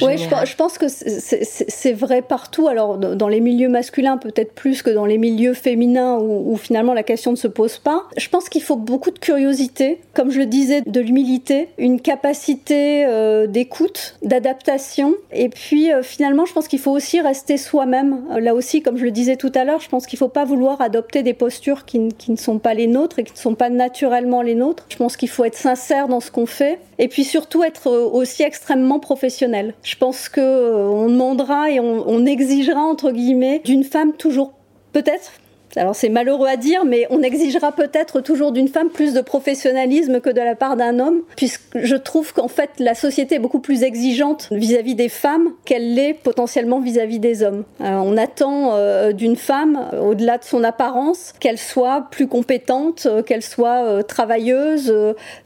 Oui, 0.00 0.16
je, 0.16 0.56
pense 0.56 0.78
que 0.78 0.86
c'est 0.88 1.92
vrai 1.92 2.22
partout. 2.22 2.68
Alors 2.68 2.96
dans 2.96 3.28
les 3.28 3.40
milieux 3.40 3.68
masculins 3.68 4.16
peut-être 4.16 4.54
plus 4.54 4.82
que 4.82 4.90
dans 4.90 5.06
les 5.06 5.18
milieux 5.18 5.54
féminins 5.54 6.18
où, 6.18 6.52
où 6.52 6.56
finalement 6.56 6.94
la 6.94 7.02
question 7.02 7.32
ne 7.32 7.36
se 7.36 7.48
pose 7.48 7.78
pas. 7.78 8.04
Je 8.16 8.28
pense 8.28 8.48
qu'il 8.48 8.62
faut 8.62 8.76
beaucoup 8.76 9.10
de 9.10 9.18
curiosité, 9.18 10.00
comme 10.12 10.30
je 10.30 10.38
le 10.38 10.46
disais, 10.46 10.82
de 10.82 11.00
l'humilité, 11.00 11.68
une 11.78 12.00
capacité 12.00 13.04
euh, 13.06 13.48
d'écoute, 13.48 14.16
d'adaptation. 14.22 14.83
Et 15.32 15.48
puis 15.48 15.92
euh, 15.92 16.02
finalement, 16.02 16.46
je 16.46 16.52
pense 16.52 16.68
qu'il 16.68 16.78
faut 16.78 16.90
aussi 16.90 17.20
rester 17.20 17.56
soi-même. 17.56 18.24
Euh, 18.30 18.40
là 18.40 18.54
aussi, 18.54 18.82
comme 18.82 18.96
je 18.96 19.04
le 19.04 19.10
disais 19.10 19.36
tout 19.36 19.52
à 19.54 19.64
l'heure, 19.64 19.80
je 19.80 19.88
pense 19.88 20.06
qu'il 20.06 20.16
ne 20.16 20.20
faut 20.20 20.28
pas 20.28 20.44
vouloir 20.44 20.80
adopter 20.80 21.22
des 21.22 21.34
postures 21.34 21.84
qui, 21.84 21.98
ne 22.28 22.36
sont 22.36 22.58
pas 22.58 22.74
les 22.74 22.86
nôtres 22.86 23.18
et 23.18 23.24
qui 23.24 23.32
ne 23.32 23.38
sont 23.38 23.54
pas 23.54 23.70
naturellement 23.70 24.42
les 24.42 24.54
nôtres. 24.54 24.84
Je 24.88 24.96
pense 24.96 25.16
qu'il 25.16 25.28
faut 25.28 25.44
être 25.44 25.56
sincère 25.56 26.08
dans 26.08 26.20
ce 26.20 26.30
qu'on 26.30 26.46
fait. 26.46 26.78
Et 26.98 27.08
puis 27.08 27.24
surtout 27.24 27.62
être 27.64 27.90
aussi 27.90 28.42
extrêmement 28.42 29.00
professionnel. 29.00 29.74
Je 29.82 29.96
pense 29.96 30.28
que 30.28 30.40
on 30.40 31.08
demandera 31.08 31.70
et 31.70 31.80
on 31.80 32.26
exigera 32.26 32.80
entre 32.80 33.10
guillemets 33.10 33.60
d'une 33.64 33.84
femme 33.84 34.12
toujours 34.12 34.52
peut-être 34.92 35.32
alors 35.76 35.94
c'est 35.94 36.08
malheureux 36.08 36.48
à 36.48 36.56
dire, 36.56 36.84
mais 36.84 37.06
on 37.10 37.22
exigera 37.22 37.72
peut-être 37.72 38.20
toujours 38.20 38.52
d'une 38.52 38.68
femme 38.68 38.90
plus 38.90 39.12
de 39.12 39.20
professionnalisme 39.20 40.20
que 40.20 40.30
de 40.30 40.40
la 40.40 40.54
part 40.54 40.76
d'un 40.76 40.98
homme, 40.98 41.22
puisque 41.36 41.62
je 41.74 41.96
trouve 41.96 42.32
qu'en 42.32 42.48
fait 42.48 42.70
la 42.78 42.94
société 42.94 43.36
est 43.36 43.40
beaucoup 43.40 43.60
plus 43.60 43.82
exigeante 43.82 44.48
vis-à-vis 44.50 44.94
des 44.94 45.08
femmes 45.08 45.50
qu'elle 45.64 45.94
l'est 45.94 46.14
potentiellement 46.14 46.80
vis-à-vis 46.80 47.18
des 47.18 47.42
hommes. 47.42 47.64
Euh, 47.80 47.96
on 47.96 48.16
attend 48.16 48.74
euh, 48.74 49.12
d'une 49.12 49.36
femme, 49.36 49.88
euh, 49.92 50.00
au-delà 50.00 50.38
de 50.38 50.44
son 50.44 50.62
apparence, 50.64 51.32
qu'elle 51.40 51.58
soit 51.58 52.06
plus 52.10 52.26
compétente, 52.26 53.08
qu'elle 53.26 53.42
soit 53.42 54.02
travailleuse. 54.04 54.94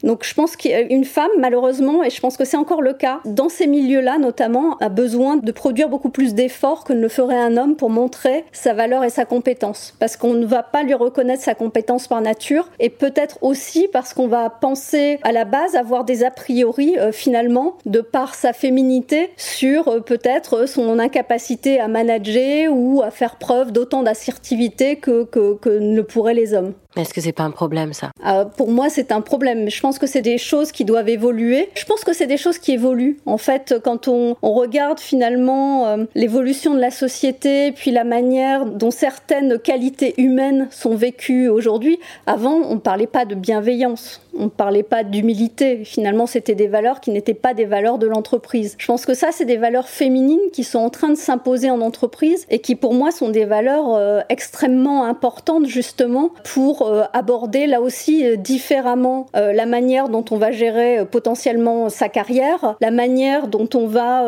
donc 0.03 0.23
je 0.23 0.33
pense 0.33 0.55
qu'une 0.55 1.05
femme, 1.05 1.29
malheureusement, 1.37 2.03
et 2.03 2.09
je 2.09 2.19
pense 2.19 2.37
que 2.37 2.45
c'est 2.45 2.57
encore 2.57 2.81
le 2.81 2.93
cas, 2.93 3.19
dans 3.25 3.49
ces 3.49 3.67
milieux-là 3.67 4.17
notamment, 4.17 4.77
a 4.77 4.89
besoin 4.89 5.37
de 5.37 5.51
produire 5.51 5.89
beaucoup 5.89 6.09
plus 6.09 6.33
d'efforts 6.33 6.83
que 6.83 6.93
ne 6.93 7.01
le 7.01 7.09
ferait 7.09 7.39
un 7.39 7.57
homme 7.57 7.75
pour 7.75 7.89
montrer 7.89 8.45
sa 8.51 8.73
valeur 8.73 9.03
et 9.03 9.09
sa 9.09 9.25
compétence. 9.25 9.93
Parce 9.99 10.17
qu'on 10.19 10.33
ne 10.33 10.45
va 10.45 10.63
pas 10.63 10.83
lui 10.83 10.93
reconnaître 10.93 11.41
sa 11.41 11.55
compétence 11.55 12.07
par 12.07 12.21
nature 12.21 12.69
et 12.79 12.89
peut-être 12.89 13.37
aussi 13.41 13.87
parce 13.91 14.13
qu'on 14.13 14.27
va 14.27 14.49
penser 14.49 15.19
à 15.23 15.31
la 15.31 15.45
base 15.45 15.75
avoir 15.75 16.03
des 16.03 16.23
a 16.23 16.31
priori 16.31 16.95
euh, 16.97 17.11
finalement 17.11 17.77
de 17.85 18.01
par 18.01 18.35
sa 18.35 18.53
féminité 18.53 19.31
sur 19.37 19.87
euh, 19.87 19.99
peut-être 20.01 20.67
son 20.67 20.99
incapacité 20.99 21.79
à 21.79 21.87
manager 21.87 22.71
ou 22.73 23.01
à 23.01 23.11
faire 23.11 23.37
preuve 23.37 23.71
d'autant 23.71 24.03
d'assertivité 24.03 24.97
que, 24.97 25.23
que, 25.23 25.55
que 25.55 25.69
ne 25.69 26.01
pourraient 26.01 26.33
les 26.33 26.53
hommes. 26.53 26.73
Est-ce 26.99 27.13
que 27.13 27.21
c'est 27.21 27.31
pas 27.31 27.43
un 27.43 27.51
problème 27.51 27.93
ça? 27.93 28.11
Euh, 28.25 28.45
Pour 28.45 28.69
moi, 28.69 28.89
c'est 28.89 29.11
un 29.11 29.21
problème. 29.21 29.69
Je 29.69 29.79
pense 29.79 29.99
que 29.99 30.07
c'est 30.07 30.21
des 30.21 30.37
choses 30.37 30.71
qui 30.71 30.85
doivent 30.85 31.09
évoluer. 31.09 31.69
Je 31.75 31.85
pense 31.85 32.03
que 32.03 32.13
c'est 32.13 32.27
des 32.27 32.37
choses 32.37 32.57
qui 32.57 32.73
évoluent. 32.73 33.17
En 33.25 33.37
fait, 33.37 33.75
quand 33.83 34.07
on, 34.07 34.35
on 34.41 34.53
regarde 34.53 34.99
finalement 34.99 35.87
euh, 35.87 36.05
l'évolution 36.15 36.73
de 36.75 36.79
la 36.79 36.91
société, 36.91 37.71
puis 37.71 37.91
la 37.91 38.03
manière 38.03 38.65
dont 38.65 38.91
certaines 38.91 39.59
qualités 39.59 40.13
humaines 40.17 40.67
sont 40.71 40.95
vécues 40.95 41.47
aujourd'hui, 41.47 41.99
avant, 42.25 42.61
on 42.69 42.79
parlait 42.79 43.07
pas 43.07 43.25
de 43.25 43.35
bienveillance 43.35 44.21
on 44.37 44.45
ne 44.45 44.49
parlait 44.49 44.83
pas 44.83 45.03
d'humilité. 45.03 45.83
Finalement, 45.83 46.25
c'était 46.25 46.55
des 46.55 46.67
valeurs 46.67 46.99
qui 47.01 47.11
n'étaient 47.11 47.33
pas 47.33 47.53
des 47.53 47.65
valeurs 47.65 47.97
de 47.97 48.07
l'entreprise. 48.07 48.75
Je 48.77 48.85
pense 48.85 49.05
que 49.05 49.13
ça, 49.13 49.29
c'est 49.31 49.45
des 49.45 49.57
valeurs 49.57 49.87
féminines 49.87 50.39
qui 50.53 50.63
sont 50.63 50.79
en 50.79 50.89
train 50.89 51.09
de 51.09 51.15
s'imposer 51.15 51.69
en 51.69 51.81
entreprise 51.81 52.45
et 52.49 52.59
qui, 52.59 52.75
pour 52.75 52.93
moi, 52.93 53.11
sont 53.11 53.29
des 53.29 53.45
valeurs 53.45 53.93
euh, 53.93 54.21
extrêmement 54.29 55.05
importantes, 55.05 55.65
justement, 55.65 56.31
pour 56.43 56.87
euh, 56.87 57.03
aborder 57.13 57.67
là 57.67 57.81
aussi 57.81 58.25
euh, 58.25 58.35
différemment 58.35 59.27
la 59.33 59.65
manière 59.65 60.09
dont 60.09 60.25
on 60.31 60.37
va 60.37 60.51
gérer 60.51 61.05
potentiellement 61.05 61.89
sa 61.89 62.09
carrière, 62.09 62.75
la 62.81 62.91
manière 62.91 63.47
dont 63.47 63.67
on 63.73 63.87
va 63.87 64.25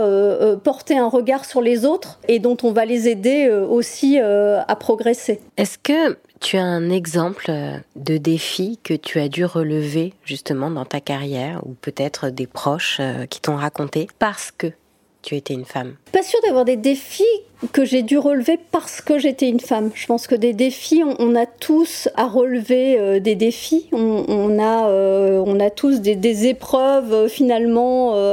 porter 0.63 0.97
un 0.97 1.07
regard 1.07 1.45
sur 1.45 1.61
les 1.61 1.85
autres 1.85 2.19
et 2.27 2.39
dont 2.39 2.57
on 2.63 2.71
va 2.71 2.85
les 2.85 3.07
aider 3.09 3.49
aussi 3.49 4.19
à 4.19 4.75
progresser. 4.75 5.41
Est-ce 5.57 5.77
que 5.77 6.17
tu 6.41 6.57
as 6.57 6.63
un 6.63 6.89
exemple 6.89 7.45
euh, 7.49 7.77
de 7.95 8.17
défi 8.17 8.79
que 8.83 8.93
tu 8.93 9.19
as 9.19 9.29
dû 9.29 9.45
relever 9.45 10.13
justement 10.25 10.69
dans 10.69 10.85
ta 10.85 10.99
carrière 10.99 11.65
ou 11.65 11.75
peut-être 11.75 12.29
des 12.29 12.47
proches 12.47 12.97
euh, 12.99 13.25
qui 13.27 13.39
t'ont 13.39 13.55
raconté 13.55 14.07
parce 14.19 14.51
que 14.51 14.67
tu 15.21 15.35
étais 15.35 15.53
une 15.53 15.65
femme? 15.65 15.95
Pas 16.11 16.23
sûr 16.23 16.39
d'avoir 16.43 16.65
des 16.65 16.77
défis 16.77 17.23
que 17.71 17.85
j'ai 17.85 18.01
dû 18.01 18.17
relever 18.17 18.59
parce 18.71 19.01
que 19.01 19.17
j'étais 19.17 19.47
une 19.47 19.59
femme. 19.59 19.91
Je 19.93 20.05
pense 20.07 20.27
que 20.27 20.35
des 20.35 20.53
défis, 20.53 21.03
on, 21.19 21.35
a 21.35 21.45
tous 21.45 22.09
à 22.15 22.27
relever 22.27 22.99
euh, 22.99 23.19
des 23.19 23.35
défis. 23.35 23.87
On, 23.91 24.59
a, 24.59 24.89
euh, 24.89 25.43
on 25.45 25.59
a 25.59 25.69
tous 25.69 26.01
des, 26.01 26.15
des 26.15 26.47
épreuves 26.47 27.13
euh, 27.13 27.27
finalement 27.27 27.81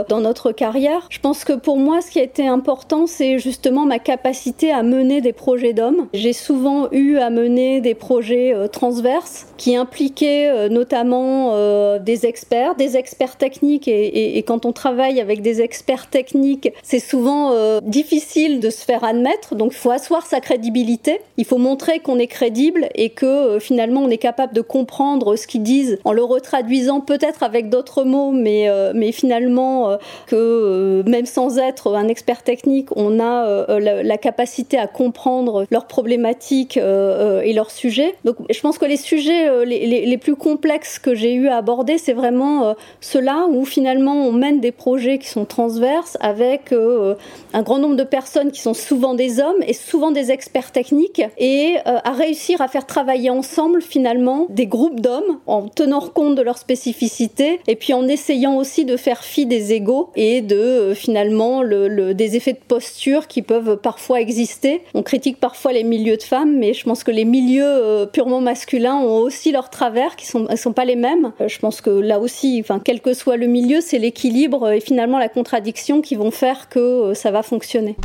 dans 0.09 0.21
notre 0.21 0.53
carrière. 0.53 1.07
Je 1.11 1.19
pense 1.19 1.45
que 1.45 1.53
pour 1.53 1.77
moi, 1.77 2.01
ce 2.01 2.11
qui 2.11 2.21
a 2.21 2.23
été 2.23 2.47
important, 2.47 3.07
c'est 3.07 3.39
justement 3.39 3.85
ma 3.85 3.99
capacité 3.99 4.73
à 4.73 4.83
mener 4.83 5.21
des 5.21 5.33
projets 5.33 5.73
d'hommes. 5.73 6.09
J'ai 6.15 6.33
souvent 6.33 6.89
eu 6.91 7.19
à 7.19 7.31
mener 7.31 7.81
des 7.81 7.95
projets 7.95 8.55
transverses 8.73 9.47
qui 9.57 9.77
impliquaient 9.77 10.69
notamment 10.69 11.99
des 11.99 12.27
experts, 12.27 12.75
des 12.77 12.97
experts 12.97 13.37
techniques. 13.37 13.89
Et, 13.89 14.07
et, 14.07 14.39
et, 14.39 14.43
quand 14.43 14.67
on 14.67 14.73
travaille 14.73 15.21
avec 15.21 15.43
des 15.43 15.61
experts 15.61 16.09
techniques, 16.09 16.73
c'est 16.83 16.99
souvent 16.99 17.81
difficile 17.81 18.61
de 18.61 18.71
se 18.71 18.85
faire 18.85 19.05
admettre, 19.19 19.55
donc 19.55 19.73
il 19.73 19.79
faut 19.79 19.91
asseoir 19.91 20.25
sa 20.27 20.41
crédibilité, 20.41 21.21
il 21.37 21.45
faut 21.45 21.59
montrer 21.59 21.99
qu'on 22.01 22.19
est 22.19 22.27
crédible 22.27 22.89
et 22.95 23.11
que 23.11 23.27
euh, 23.27 23.61
finalement 23.61 24.03
on 24.03 24.09
est 24.09 24.19
capable 24.19 24.55
de 24.55 24.61
comprendre 24.61 25.37
ce 25.37 25.47
qu'ils 25.47 25.63
disent 25.63 25.99
en 26.05 26.13
le 26.13 26.23
retraduisant 26.23 27.01
peut-être 27.01 27.43
avec 27.43 27.69
d'autres 27.69 28.05
mots, 28.05 28.31
mais, 28.31 28.69
euh, 28.69 28.93
mais 28.95 29.13
finalement 29.13 29.91
euh, 29.91 29.97
que 30.27 31.03
même 31.07 31.27
sans 31.27 31.59
être 31.59 31.95
un 31.95 32.09
expert 32.09 32.43
technique, 32.43 32.89
on 32.97 33.19
a 33.21 33.79
la, 33.79 34.19
capacité 34.19 34.79
à 34.79 34.87
comprendre 34.87 35.67
leurs 35.71 35.87
problématiques 35.87 36.77
et 36.77 37.53
leurs 37.53 37.71
sujets. 37.71 38.15
Donc 38.25 38.37
je 38.51 38.61
pense 38.61 38.79
que 38.79 38.85
les 38.85 38.97
sujets 38.97 39.65
les, 39.65 39.87
les, 39.87 40.07
les 40.07 40.19
plus 40.19 40.35
complexes 40.35 40.99
que 40.99 41.15
j'ai 41.15 41.35
eu 41.35 41.49
à 41.49 41.57
aborder, 41.57 41.99
c'est 41.99 42.13
vraiment 42.13 42.75
ceux-là 43.01 43.47
où 43.51 43.65
finalement 43.65 44.15
on 44.15 44.33
mène 44.33 44.61
des 44.61 44.73
projets 44.73 45.19
qui 45.19 45.29
sont 45.29 45.45
transverses 45.45 46.17
avec 46.21 46.73
un 46.73 47.63
grand 47.63 47.79
nombre 47.79 47.97
de 47.97 48.05
personnes 48.05 48.51
qui 48.51 48.61
sont 48.61 48.75
souvent 48.75 49.08
des 49.15 49.41
hommes 49.41 49.63
et 49.67 49.73
souvent 49.73 50.11
des 50.11 50.31
experts 50.31 50.73
techniques 50.73 51.23
et 51.39 51.77
euh, 51.87 51.99
à 52.05 52.13
réussir 52.13 52.61
à 52.61 52.69
faire 52.69 52.87
travailler 52.87 53.31
ensemble 53.31 53.83
finalement 53.83 54.47
des 54.51 54.67
groupes 54.67 55.01
d'hommes 55.01 55.39
en 55.47 55.69
tenant 55.69 56.01
compte 56.01 56.35
de 56.35 56.43
leurs 56.43 56.59
spécificités 56.59 57.61
et 57.67 57.77
puis 57.77 57.93
en 57.93 58.07
essayant 58.09 58.57
aussi 58.57 58.85
de 58.85 58.97
faire 58.97 59.25
fi 59.25 59.47
des 59.47 59.73
égaux 59.73 60.11
et 60.17 60.41
de 60.41 60.57
euh, 60.57 60.95
finalement 60.95 61.63
le, 61.63 62.15
des 62.15 62.37
effets 62.37 62.53
de 62.53 62.59
posture 62.67 63.27
qui 63.27 63.43
peuvent 63.43 63.77
parfois 63.77 64.21
exister. 64.21 64.83
On 64.95 65.03
critique 65.03 65.39
parfois 65.41 65.73
les 65.73 65.85
milieux 65.85 66.17
de 66.17 66.23
femmes, 66.23 66.57
mais 66.57 66.75
je 66.75 66.85
pense 66.85 67.05
que 67.05 67.11
les 67.11 67.25
milieux 67.25 67.65
euh, 67.65 68.07
purement 68.07 68.41
masculins 68.41 68.97
ont 68.97 69.19
aussi 69.19 69.53
leurs 69.53 69.71
travers 69.71 70.17
qui 70.17 70.27
sont, 70.27 70.47
sont 70.57 70.73
pas 70.73 70.85
les 70.85 70.97
mêmes. 70.97 71.33
je 71.47 71.59
pense 71.59 71.81
que 71.81 71.91
là 71.91 72.19
aussi, 72.19 72.63
quel 72.85 73.01
que 73.01 73.15
soit 73.15 73.37
le 73.37 73.47
milieu, 73.47 73.81
c'est 73.81 73.99
l'équilibre 73.99 74.71
et 74.71 74.81
finalement 74.81 75.19
la 75.19 75.29
contradiction 75.29 76.01
qui 76.01 76.15
vont 76.15 76.31
faire 76.31 76.69
que 76.69 77.13
ça 77.15 77.31
va 77.31 77.43
fonctionner. 77.43 77.97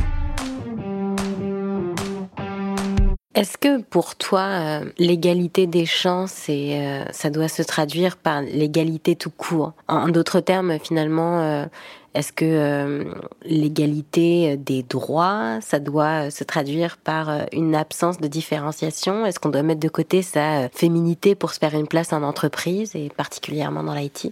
Est-ce 3.36 3.58
que 3.58 3.82
pour 3.82 4.16
toi, 4.16 4.42
euh, 4.42 4.86
l'égalité 5.00 5.66
des 5.66 5.88
chances, 5.88 6.46
euh, 6.50 7.04
ça 7.12 7.32
doit 7.32 7.48
se 7.48 7.63
traduire 7.63 8.16
par 8.18 8.42
l'égalité 8.42 9.16
tout 9.16 9.32
court? 9.32 9.74
En, 9.88 10.10
d'autres 10.10 10.40
termes, 10.40 10.78
finalement, 10.78 11.40
euh, 11.42 11.66
est-ce 12.13 12.32
que 12.32 13.08
l'égalité 13.44 14.56
des 14.56 14.84
droits, 14.84 15.58
ça 15.62 15.80
doit 15.80 16.30
se 16.30 16.44
traduire 16.44 16.98
par 16.98 17.48
une 17.52 17.74
absence 17.74 18.20
de 18.20 18.28
différenciation? 18.28 19.25
Est-ce 19.25 19.40
qu'on 19.40 19.50
doit 19.50 19.63
mettre 19.63 19.80
de 19.80 19.90
côté 19.90 20.22
sa 20.22 20.70
féminité 20.70 21.34
pour 21.34 21.54
se 21.54 21.60
faire 21.60 21.74
une 21.74 21.88
place 21.88 22.13
en 22.13 22.22
entreprise 22.22 22.96
et 22.96 23.10
particulièrement 23.10 23.82
dans 23.82 23.96
l'IT 23.96 24.32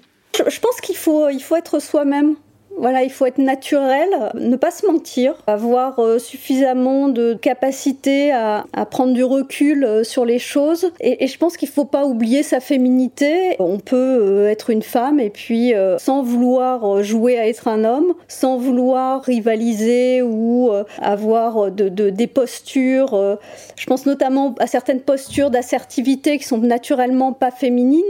je 0.50 0.60
pense 0.60 0.79
qu'il 0.81 0.96
faut, 0.96 1.29
il 1.29 1.41
faut 1.41 1.55
être 1.55 1.79
soi-même. 1.79 2.36
Voilà, 2.77 3.03
il 3.03 3.11
faut 3.11 3.25
être 3.25 3.37
naturel, 3.37 4.09
ne 4.33 4.55
pas 4.55 4.71
se 4.71 4.85
mentir, 4.85 5.35
avoir 5.45 5.99
euh, 5.99 6.19
suffisamment 6.19 7.09
de 7.09 7.33
capacité 7.33 8.31
à, 8.31 8.65
prendre 8.89 9.13
du 9.13 9.23
recul 9.23 9.83
euh, 9.83 10.03
sur 10.03 10.25
les 10.25 10.39
choses. 10.39 10.91
Et, 10.99 11.27
je 11.27 11.37
pense 11.37 11.57
qu'il 11.57 11.69
ne 11.69 11.73
faut 11.73 11.85
pas 11.85 12.05
oublier 12.05 12.43
sa 12.43 12.59
féminité. 12.59 13.55
On 13.59 13.77
peut 13.77 13.95
euh, 13.95 14.49
être 14.49 14.69
une 14.69 14.81
femme 14.81 15.19
et 15.19 15.29
puis 15.29 15.73
sans 15.97 16.23
vouloir 16.23 17.03
jouer 17.03 17.37
à 17.37 17.47
être 17.47 17.67
un 17.67 17.83
homme, 17.83 18.13
sans 18.27 18.57
vouloir 18.57 19.21
rivaliser 19.23 20.21
ou 20.21 20.71
avoir 20.99 21.71
de, 21.71 21.87
des 21.89 22.27
postures. 22.27 23.37
Je 23.75 23.85
pense 23.85 24.05
notamment 24.05 24.55
à 24.59 24.67
certaines 24.67 25.01
postures 25.01 25.49
d'assertivité 25.49 26.37
qui 26.37 26.45
sont 26.45 26.57
naturellement 26.57 27.33
pas 27.33 27.51
féminines. 27.51 28.01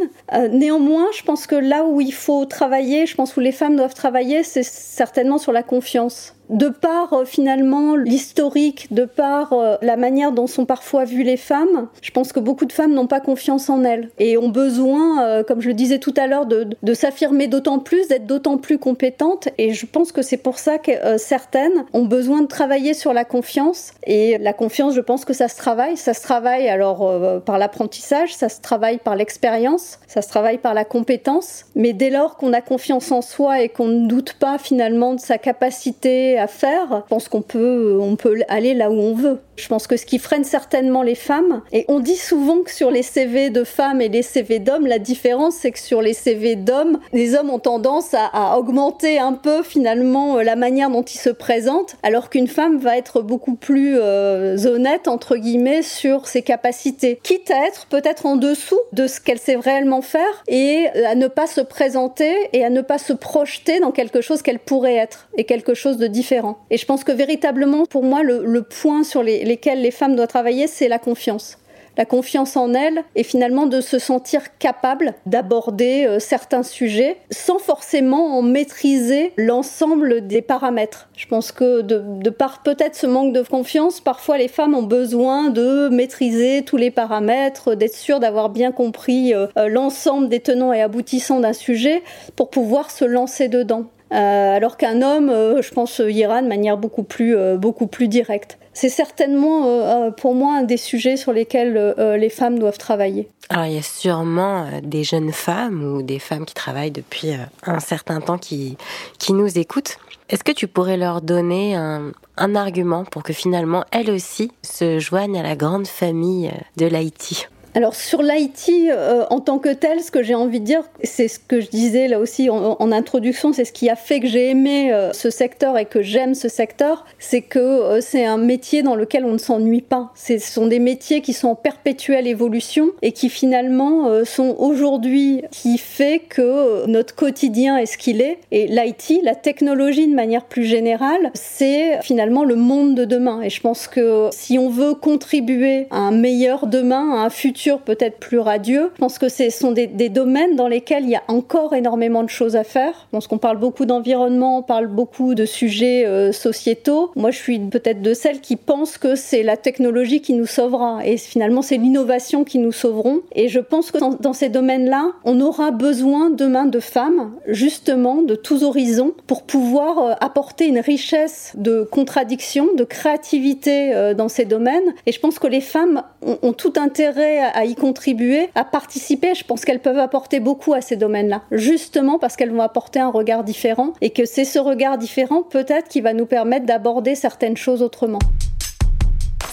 Néanmoins, 0.51 1.08
je 1.15 1.24
pense 1.24 1.48
que 1.48 1.56
là 1.56 1.86
où 1.86 2.01
il 2.01 2.13
faut 2.13 2.46
travailler, 2.46 3.06
je 3.06 3.15
pense 3.15 3.36
où 3.38 3.39
les 3.39 3.51
femmes 3.51 3.75
doivent 3.75 3.94
travailler, 3.94 4.44
c'est 4.51 4.63
certainement 4.63 5.38
sur 5.38 5.53
la 5.53 5.63
confiance 5.63 6.36
de 6.51 6.67
par 6.67 7.13
euh, 7.13 7.25
finalement 7.25 7.96
l'historique, 7.96 8.93
de 8.93 9.05
par 9.05 9.53
euh, 9.53 9.77
la 9.81 9.96
manière 9.96 10.31
dont 10.31 10.48
sont 10.48 10.65
parfois 10.65 11.05
vues 11.05 11.24
les 11.24 11.38
femmes, 11.38 11.88
je 12.01 12.12
pense 12.12 12.34
que 12.34 12.39
beaucoup 12.39 12.65
de 12.65 12.74
femmes 12.74 12.93
n'ont 12.93 13.08
pas 13.08 13.22
confiance 13.22 13.70
en 13.70 13.84
elles 13.84 14.10
et 14.20 14.38
ont 14.38 14.50
besoin, 14.50 15.24
euh, 15.24 15.43
comme 15.43 15.62
je 15.62 15.70
le 15.70 15.74
disais 15.74 15.98
tout 15.98 16.13
à 16.17 16.27
l'heure, 16.27 16.46
de, 16.46 16.67
de 16.81 16.93
s'affirmer 16.93 17.48
d'autant 17.48 17.79
plus, 17.79 18.10
d'être 18.10 18.25
d'autant 18.25 18.58
plus 18.58 18.77
compétentes. 18.77 19.48
Et 19.58 19.74
je 19.74 19.86
pense 19.86 20.12
que 20.12 20.22
c'est 20.22 20.38
pour 20.38 20.60
ça 20.60 20.77
que 20.77 20.91
certaines 21.17 21.86
ont 21.93 22.05
besoin 22.05 22.41
de 22.41 22.48
travailler 22.48 22.93
sur 22.93 23.13
la 23.13 23.24
confiance. 23.24 23.93
Et 24.05 24.38
la 24.38 24.53
confiance, 24.53 24.93
je 24.93 25.01
pense 25.01 25.24
que 25.24 25.34
ça 25.34 25.48
se 25.48 25.55
travaille. 25.55 25.96
Ça 25.96 26.13
se 26.13 26.22
travaille 26.22 26.67
alors 26.67 27.41
par 27.46 27.58
l'apprentissage, 27.58 28.36
ça 28.36 28.50
se 28.50 28.60
travaille 28.60 28.98
par 28.98 29.15
l'expérience, 29.15 30.00
ça 30.08 30.22
se 30.22 30.27
travaille 30.27 30.58
par 30.58 30.74
la 30.74 30.84
compétence. 30.84 31.65
Mais 31.75 31.93
dès 31.93 32.10
lors 32.10 32.36
qu'on 32.36 32.53
a 32.53 32.62
confiance 32.62 33.12
en 33.12 33.22
soi 33.22 33.62
et 33.62 33.70
qu'on 33.70 33.88
ne 33.88 34.08
doute 34.08 34.34
pas 34.34 34.58
finalement 34.58 35.13
de 35.13 35.20
sa 35.20 35.38
capacité 35.38 36.41
à 36.42 36.48
faire, 36.48 37.04
je 37.06 37.10
pense 37.10 37.30
qu'on 37.30 37.42
peut, 37.42 37.98
on 38.02 38.16
peut 38.16 38.42
aller 38.50 38.74
là 38.74 38.90
où 38.90 38.96
on 38.96 39.14
veut. 39.14 39.40
Je 39.56 39.68
pense 39.68 39.86
que 39.86 39.96
ce 39.96 40.06
qui 40.06 40.18
freine 40.18 40.44
certainement 40.44 41.04
les 41.04 41.16
femmes, 41.16 41.62
et 41.72 41.86
on 41.88 42.00
dit 42.00 42.16
souvent 42.16 42.62
que 42.64 42.72
sur 42.72 42.90
les 42.90 43.04
CV 43.04 43.52
de 43.52 43.64
femmes 43.64 44.02
et 44.02 44.10
les 44.10 44.24
CV 44.24 44.60
d'hommes, 44.60 44.88
la 44.88 44.98
différence 44.98 45.56
c'est 45.56 45.72
que 45.72 45.80
sur 45.80 46.02
les 46.02 46.14
CV 46.14 46.56
d'hommes, 46.56 47.00
les 47.14 47.36
hommes 47.36 47.52
ont 47.52 47.60
tendance 47.60 48.16
à, 48.16 48.58
augmenter 48.58 49.20
un 49.20 49.34
peu 49.34 49.62
finalement 49.62 50.38
euh, 50.38 50.44
la 50.44 50.56
manière 50.56 50.90
dont 50.90 51.04
ils 51.04 51.20
se 51.20 51.30
présentent, 51.30 51.96
alors 52.02 52.30
qu'une 52.30 52.48
femme 52.48 52.80
va 52.80 52.98
être 52.98 53.22
beaucoup 53.22 53.56
plus 53.56 53.98
euh, 54.00 54.58
honnête 54.66 55.08
entre 55.08 55.36
guillemets 55.38 55.84
sur 55.84 56.28
ses 56.28 56.42
capacités, 56.42 57.20
quitte 57.22 57.52
à 57.52 57.68
être 57.68 57.86
peut-être 57.86 58.26
en 58.26 58.38
dessous 58.38 58.80
de 58.94 59.06
ce 59.06 59.22
qu'elle 59.22 59.40
sait 59.40 59.58
réellement 59.58 60.02
faire 60.02 60.44
et 60.48 60.88
à 61.06 61.14
ne 61.14 61.28
pas 61.28 61.46
se 61.48 61.62
présenter 61.62 62.34
et 62.54 62.66
à 62.66 62.70
ne 62.70 62.82
pas 62.82 62.98
se 62.98 63.14
projeter 63.14 63.80
dans 63.80 63.92
quelque 63.92 64.22
chose 64.22 64.42
qu'elle 64.42 64.60
pourrait 64.60 64.96
être 64.96 65.28
et 65.38 65.44
quelque 65.44 65.76
chose 65.76 65.98
de 65.98 66.08
différent 66.08 66.21
et 66.70 66.78
je 66.78 66.86
pense 66.86 67.04
que 67.04 67.12
véritablement, 67.12 67.86
pour 67.86 68.04
moi, 68.04 68.24
le, 68.24 68.62
point 68.62 69.04
sur 69.04 69.24
lesquels 69.24 69.82
les 69.82 69.92
femmes 69.92 70.16
doivent 70.16 70.28
travailler, 70.28 70.68
c'est 70.68 70.88
la 70.88 71.00
confiance 71.00 71.58
la 71.98 72.06
confiance 72.06 72.56
en 72.56 72.74
elles 72.74 73.04
et 73.16 73.24
finalement 73.24 73.66
de 73.66 73.82
se 73.82 74.00
sentir 74.00 74.58
capable 74.58 75.13
d'aborder 75.25 76.06
euh, 76.06 76.20
certains 76.20 76.63
sujets 76.63 77.18
sans 77.32 77.60
forcément 77.60 78.38
en 78.38 78.42
maîtriser 78.42 79.34
l'ensemble 79.38 80.25
des 80.25 80.42
paramètres. 80.42 81.10
Je 81.18 81.28
pense 81.28 81.51
que 81.51 81.82
de, 81.82 82.30
par 82.30 82.63
peut-être 82.63 82.96
ce 82.96 83.08
manque 83.08 83.34
de 83.34 83.42
confiance, 83.42 84.00
parfois 84.00 84.38
les 84.38 84.48
femmes 84.48 84.74
ont 84.74 84.84
besoin 84.84 85.50
de 85.50 85.90
maîtriser 85.90 86.63
tous 86.63 86.78
les 86.78 86.92
paramètres, 86.92 87.75
d'être 87.75 87.96
sûres 87.96 88.20
d'avoir 88.20 88.50
bien 88.50 88.72
compris 88.72 89.34
euh, 89.34 89.48
euh, 89.58 89.68
l'ensemble 89.68 90.30
des 90.30 90.40
tenants 90.40 90.74
et 90.74 90.82
aboutissants 90.82 91.42
d'un 91.42 91.54
sujet 91.54 92.04
pour 92.36 92.50
pouvoir 92.50 92.90
se 92.90 93.06
lancer 93.06 93.48
dedans. 93.48 93.88
Euh, 94.12 94.56
alors 94.56 94.77
qu'un 94.77 95.01
homme, 95.01 95.30
euh, 95.30 95.62
je 95.62 95.72
pense, 95.72 96.01
ira 96.06 96.41
de 96.41 96.48
manière 96.48 96.77
beaucoup 96.77 97.03
plus, 97.03 97.36
euh, 97.36 97.58
beaucoup 97.58 97.88
plus 97.88 98.08
directe. 98.08 98.58
C'est 98.74 98.89
certainement 98.89 100.12
pour 100.12 100.34
moi 100.34 100.60
un 100.60 100.63
des 100.63 100.77
sujets 100.77 101.18
sur 101.18 101.34
lesquels 101.34 101.94
les 101.98 102.30
femmes 102.30 102.58
doivent 102.58 102.77
travailler. 102.77 103.27
Alors 103.50 103.65
il 103.65 103.74
y 103.74 103.77
a 103.77 103.82
sûrement 103.82 104.65
des 104.82 105.03
jeunes 105.03 105.34
femmes 105.34 105.84
ou 105.84 106.01
des 106.03 106.20
femmes 106.20 106.46
qui 106.46 106.53
travaillent 106.53 106.91
depuis 106.91 107.34
un 107.65 107.80
certain 107.82 108.22
temps 108.22 108.38
qui, 108.38 108.77
qui 109.20 109.34
nous 109.34 109.60
écoutent. 109.60 109.98
Est-ce 110.30 110.46
que 110.46 110.53
tu 110.53 110.70
pourrais 110.70 110.96
leur 110.96 111.22
donner 111.22 111.75
un, 111.75 112.13
un 112.38 112.56
argument 112.56 113.03
pour 113.03 113.24
que 113.24 113.34
finalement 113.34 113.84
elles 113.91 114.10
aussi 114.10 114.53
se 114.62 115.00
joignent 115.00 115.38
à 115.38 115.44
la 115.44 115.58
grande 115.58 115.86
famille 115.86 116.50
de 116.77 116.86
l'Haïti? 116.86 117.48
Alors 117.74 117.96
sur 117.96 118.22
l'IT 118.22 118.70
euh, 118.90 119.24
en 119.30 119.40
tant 119.40 119.58
que 119.58 119.70
tel, 119.70 120.01
ce 120.01 120.12
que 120.12 120.24
j'ai 120.24 120.36
envie 120.36 120.60
de 120.60 120.66
dire, 120.66 120.84
c'est 121.04 121.28
ce 121.28 121.40
que 121.40 121.62
je 121.62 121.70
disais 121.70 122.08
là 122.08 122.20
aussi 122.20 122.50
en, 122.50 122.92
introduction, 122.92 123.54
c'est 123.54 123.63
ce 123.63 123.72
qui 123.72 123.90
a 123.90 123.96
fait 123.96 124.20
que 124.20 124.28
j'ai 124.28 124.50
aimé 124.50 124.92
euh, 124.92 125.13
ce 125.13 125.30
secteur 125.30 125.78
et 125.78 125.86
que 125.86 126.01
j'aime 126.01 126.34
ce 126.36 126.50
secteur, 126.50 127.06
c'est 127.20 127.42
que 127.42 127.60
euh, 127.60 128.01
c'est 128.01 128.25
un 128.25 128.38
métier 128.38 128.84
dans 128.84 128.96
lequel 128.96 129.24
on 129.24 129.32
ne 129.32 129.38
s'ennuie 129.38 129.82
pas. 129.82 130.12
Ce 130.16 130.38
sont 130.40 130.68
des 130.68 130.80
métiers 130.80 131.22
qui 131.22 131.32
sont 131.32 131.50
en 131.50 131.56
perpétuelle 131.56 132.27
évolution 132.27 132.90
et 133.01 133.14
qui 133.14 133.29
finalement 133.29 134.10
sont 134.25 134.55
aujourd'hui 134.57 135.44
qui 135.51 135.77
fait 135.77 136.20
que 136.20 136.86
notre 136.88 137.16
quotidien 137.16 137.77
est 137.77 137.86
ce 137.86 137.98
qu'il 137.98 138.22
est. 138.22 138.40
Et 138.51 138.68
l'IT, 138.68 139.22
la 139.24 139.36
technologie 139.36 140.07
de 140.07 140.14
manière 140.14 140.46
plus 140.46 140.66
générale, 140.66 141.31
c'est 141.34 142.01
finalement 142.01 142.44
le 142.44 142.55
monde 142.55 142.96
de 142.96 143.05
demain. 143.05 143.42
Et 143.42 143.50
je 143.50 143.62
pense 143.62 143.88
que 143.88 144.29
si 144.31 144.60
on 144.60 144.70
veut 144.70 144.96
contribuer 144.96 145.88
à 145.92 145.98
un 145.98 146.12
meilleur 146.12 146.68
demain, 146.68 147.14
à 147.14 147.25
un 147.25 147.29
futur 147.29 147.61
peut-être 147.70 148.18
plus 148.18 148.40
radieux. 148.40 148.92
Je 148.96 149.00
pense 149.00 149.20
que 149.20 149.30
ce 149.30 149.50
sont 149.50 149.72
des, 149.72 149.88
domaines 150.10 150.56
dans 150.56 150.68
lesquels 150.68 151.04
il 151.04 151.12
y 151.12 151.16
a 151.16 151.24
encore 151.28 151.74
énormément 151.74 152.24
de 152.24 152.30
choses 152.30 152.56
à 152.56 152.64
faire. 152.64 153.08
Pense 153.12 153.28
qu'on 153.28 153.38
parle 153.38 153.58
beaucoup 153.58 153.86
d'environnement, 153.86 154.60
on 154.60 154.64
parle 154.64 154.88
beaucoup 154.88 155.36
de 155.36 155.46
sujets 155.46 156.06
euh, 156.06 156.32
sociétaux. 156.32 157.12
Moi, 157.16 157.32
je 157.32 157.38
suis 157.38 157.60
peut-être 157.60 158.02
de 158.02 158.14
celles 158.14 158.42
qui 158.42 158.56
pensent 158.56 158.98
que 158.98 159.16
c'est 159.16 159.44
la 159.44 159.58
technologie 159.58 160.22
qui 160.22 160.34
nous 160.34 160.46
sauvera 160.46 161.00
et 161.06 161.18
finalement 161.18 161.62
c'est 161.62 161.78
l'innovation 161.78 162.44
qui 162.44 162.58
nous 162.58 162.72
sauveront. 162.72 163.22
Et 163.34 163.48
je 163.48 163.60
pense 163.60 163.92
que 163.92 163.98
dans, 163.98 164.34
ces 164.34 164.50
domaines-là, 164.50 165.12
on 165.24 165.40
aura 165.40 165.72
besoin 165.72 166.30
demain 166.30 166.66
de 166.66 166.80
femmes, 166.80 167.34
justement, 167.48 168.22
de 168.22 168.36
tous 168.36 168.64
horizons, 168.64 169.14
pour 169.28 169.44
pouvoir 169.44 170.00
euh, 170.00 170.14
apporter 170.20 170.68
une 170.68 170.80
richesse 170.80 171.54
de 171.56 171.84
contradiction, 171.84 172.70
de 172.76 172.84
créativité 172.84 173.94
euh, 173.94 174.14
dans 174.14 174.30
ces 174.30 174.46
domaines. 174.46 174.94
Et 175.06 175.12
je 175.12 175.20
pense 175.20 175.40
que 175.40 175.48
les 175.48 175.62
femmes 175.62 176.04
ont 176.24 176.54
tout 176.54 176.74
intérêt 176.78 177.50
à 177.53 177.66
y 177.66 177.75
contribuer, 177.75 178.50
à 178.55 178.64
participer. 178.64 179.35
Je 179.35 179.44
pense 179.44 179.66
qu'elles 179.66 179.79
peuvent 179.79 180.00
apporter 180.00 180.40
beaucoup 180.40 180.74
à 180.74 180.81
ces 180.81 180.96
domaines-là, 180.96 181.44
justement 181.51 182.20
parce 182.20 182.35
qu'elles 182.35 182.51
vont 182.51 182.61
apporter 182.61 183.00
un 183.00 183.09
regard 183.09 183.44
différent 183.44 183.94
et 184.01 184.11
que 184.11 184.25
c'est 184.25 184.46
ce 184.46 184.59
regard 184.59 184.98
différent 184.98 185.44
peut-être 185.44 185.87
qui 185.87 186.01
va 186.01 186.14
nous 186.14 186.25
permettre 186.25 186.66
d'aborder 186.66 187.16
certaines 187.16 187.57
choses 187.57 187.81
autrement. 187.81 188.20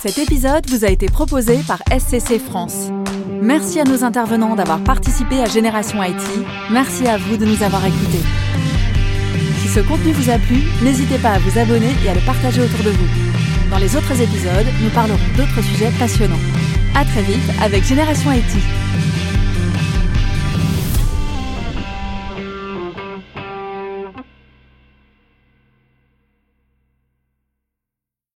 Cet 0.01 0.19
épisode 0.19 0.65
vous 0.71 0.85
a 0.85 0.89
été 0.89 1.07
proposé 1.07 1.59
par 1.67 1.83
SCC 1.91 2.39
France. 2.39 2.89
Merci 3.43 3.81
à 3.81 3.85
nos 3.85 4.05
intervenants 4.05 4.55
d'avoir 4.55 4.79
participé 4.85 5.41
à 5.41 5.47
Génération 5.47 6.03
IT. 6.03 6.23
Merci 6.71 7.07
à 7.09 7.17
vous 7.17 7.37
de 7.37 7.45
nous 7.45 7.63
avoir 7.65 7.85
écoutés. 7.85 8.23
Si 9.61 9.69
ce 9.69 9.81
contenu 9.81 10.13
vous 10.13 10.31
a 10.31 10.39
plu, 10.39 10.63
n'hésitez 10.85 11.19
pas 11.19 11.31
à 11.31 11.39
vous 11.39 11.59
abonner 11.59 11.91
et 12.05 12.09
à 12.09 12.15
le 12.15 12.21
partager 12.21 12.61
autour 12.61 12.85
de 12.85 12.91
vous. 12.91 13.09
Dans 13.71 13.79
les 13.79 13.97
autres 13.97 14.21
épisodes, 14.21 14.67
nous 14.83 14.91
parlerons 14.91 15.19
d'autres 15.37 15.63
sujets 15.63 15.91
passionnants. 15.99 16.68
À 16.99 17.05
très 17.05 17.23
vite 17.23 17.49
avec 17.63 17.85
Génération 17.85 18.33
IT. 18.33 18.43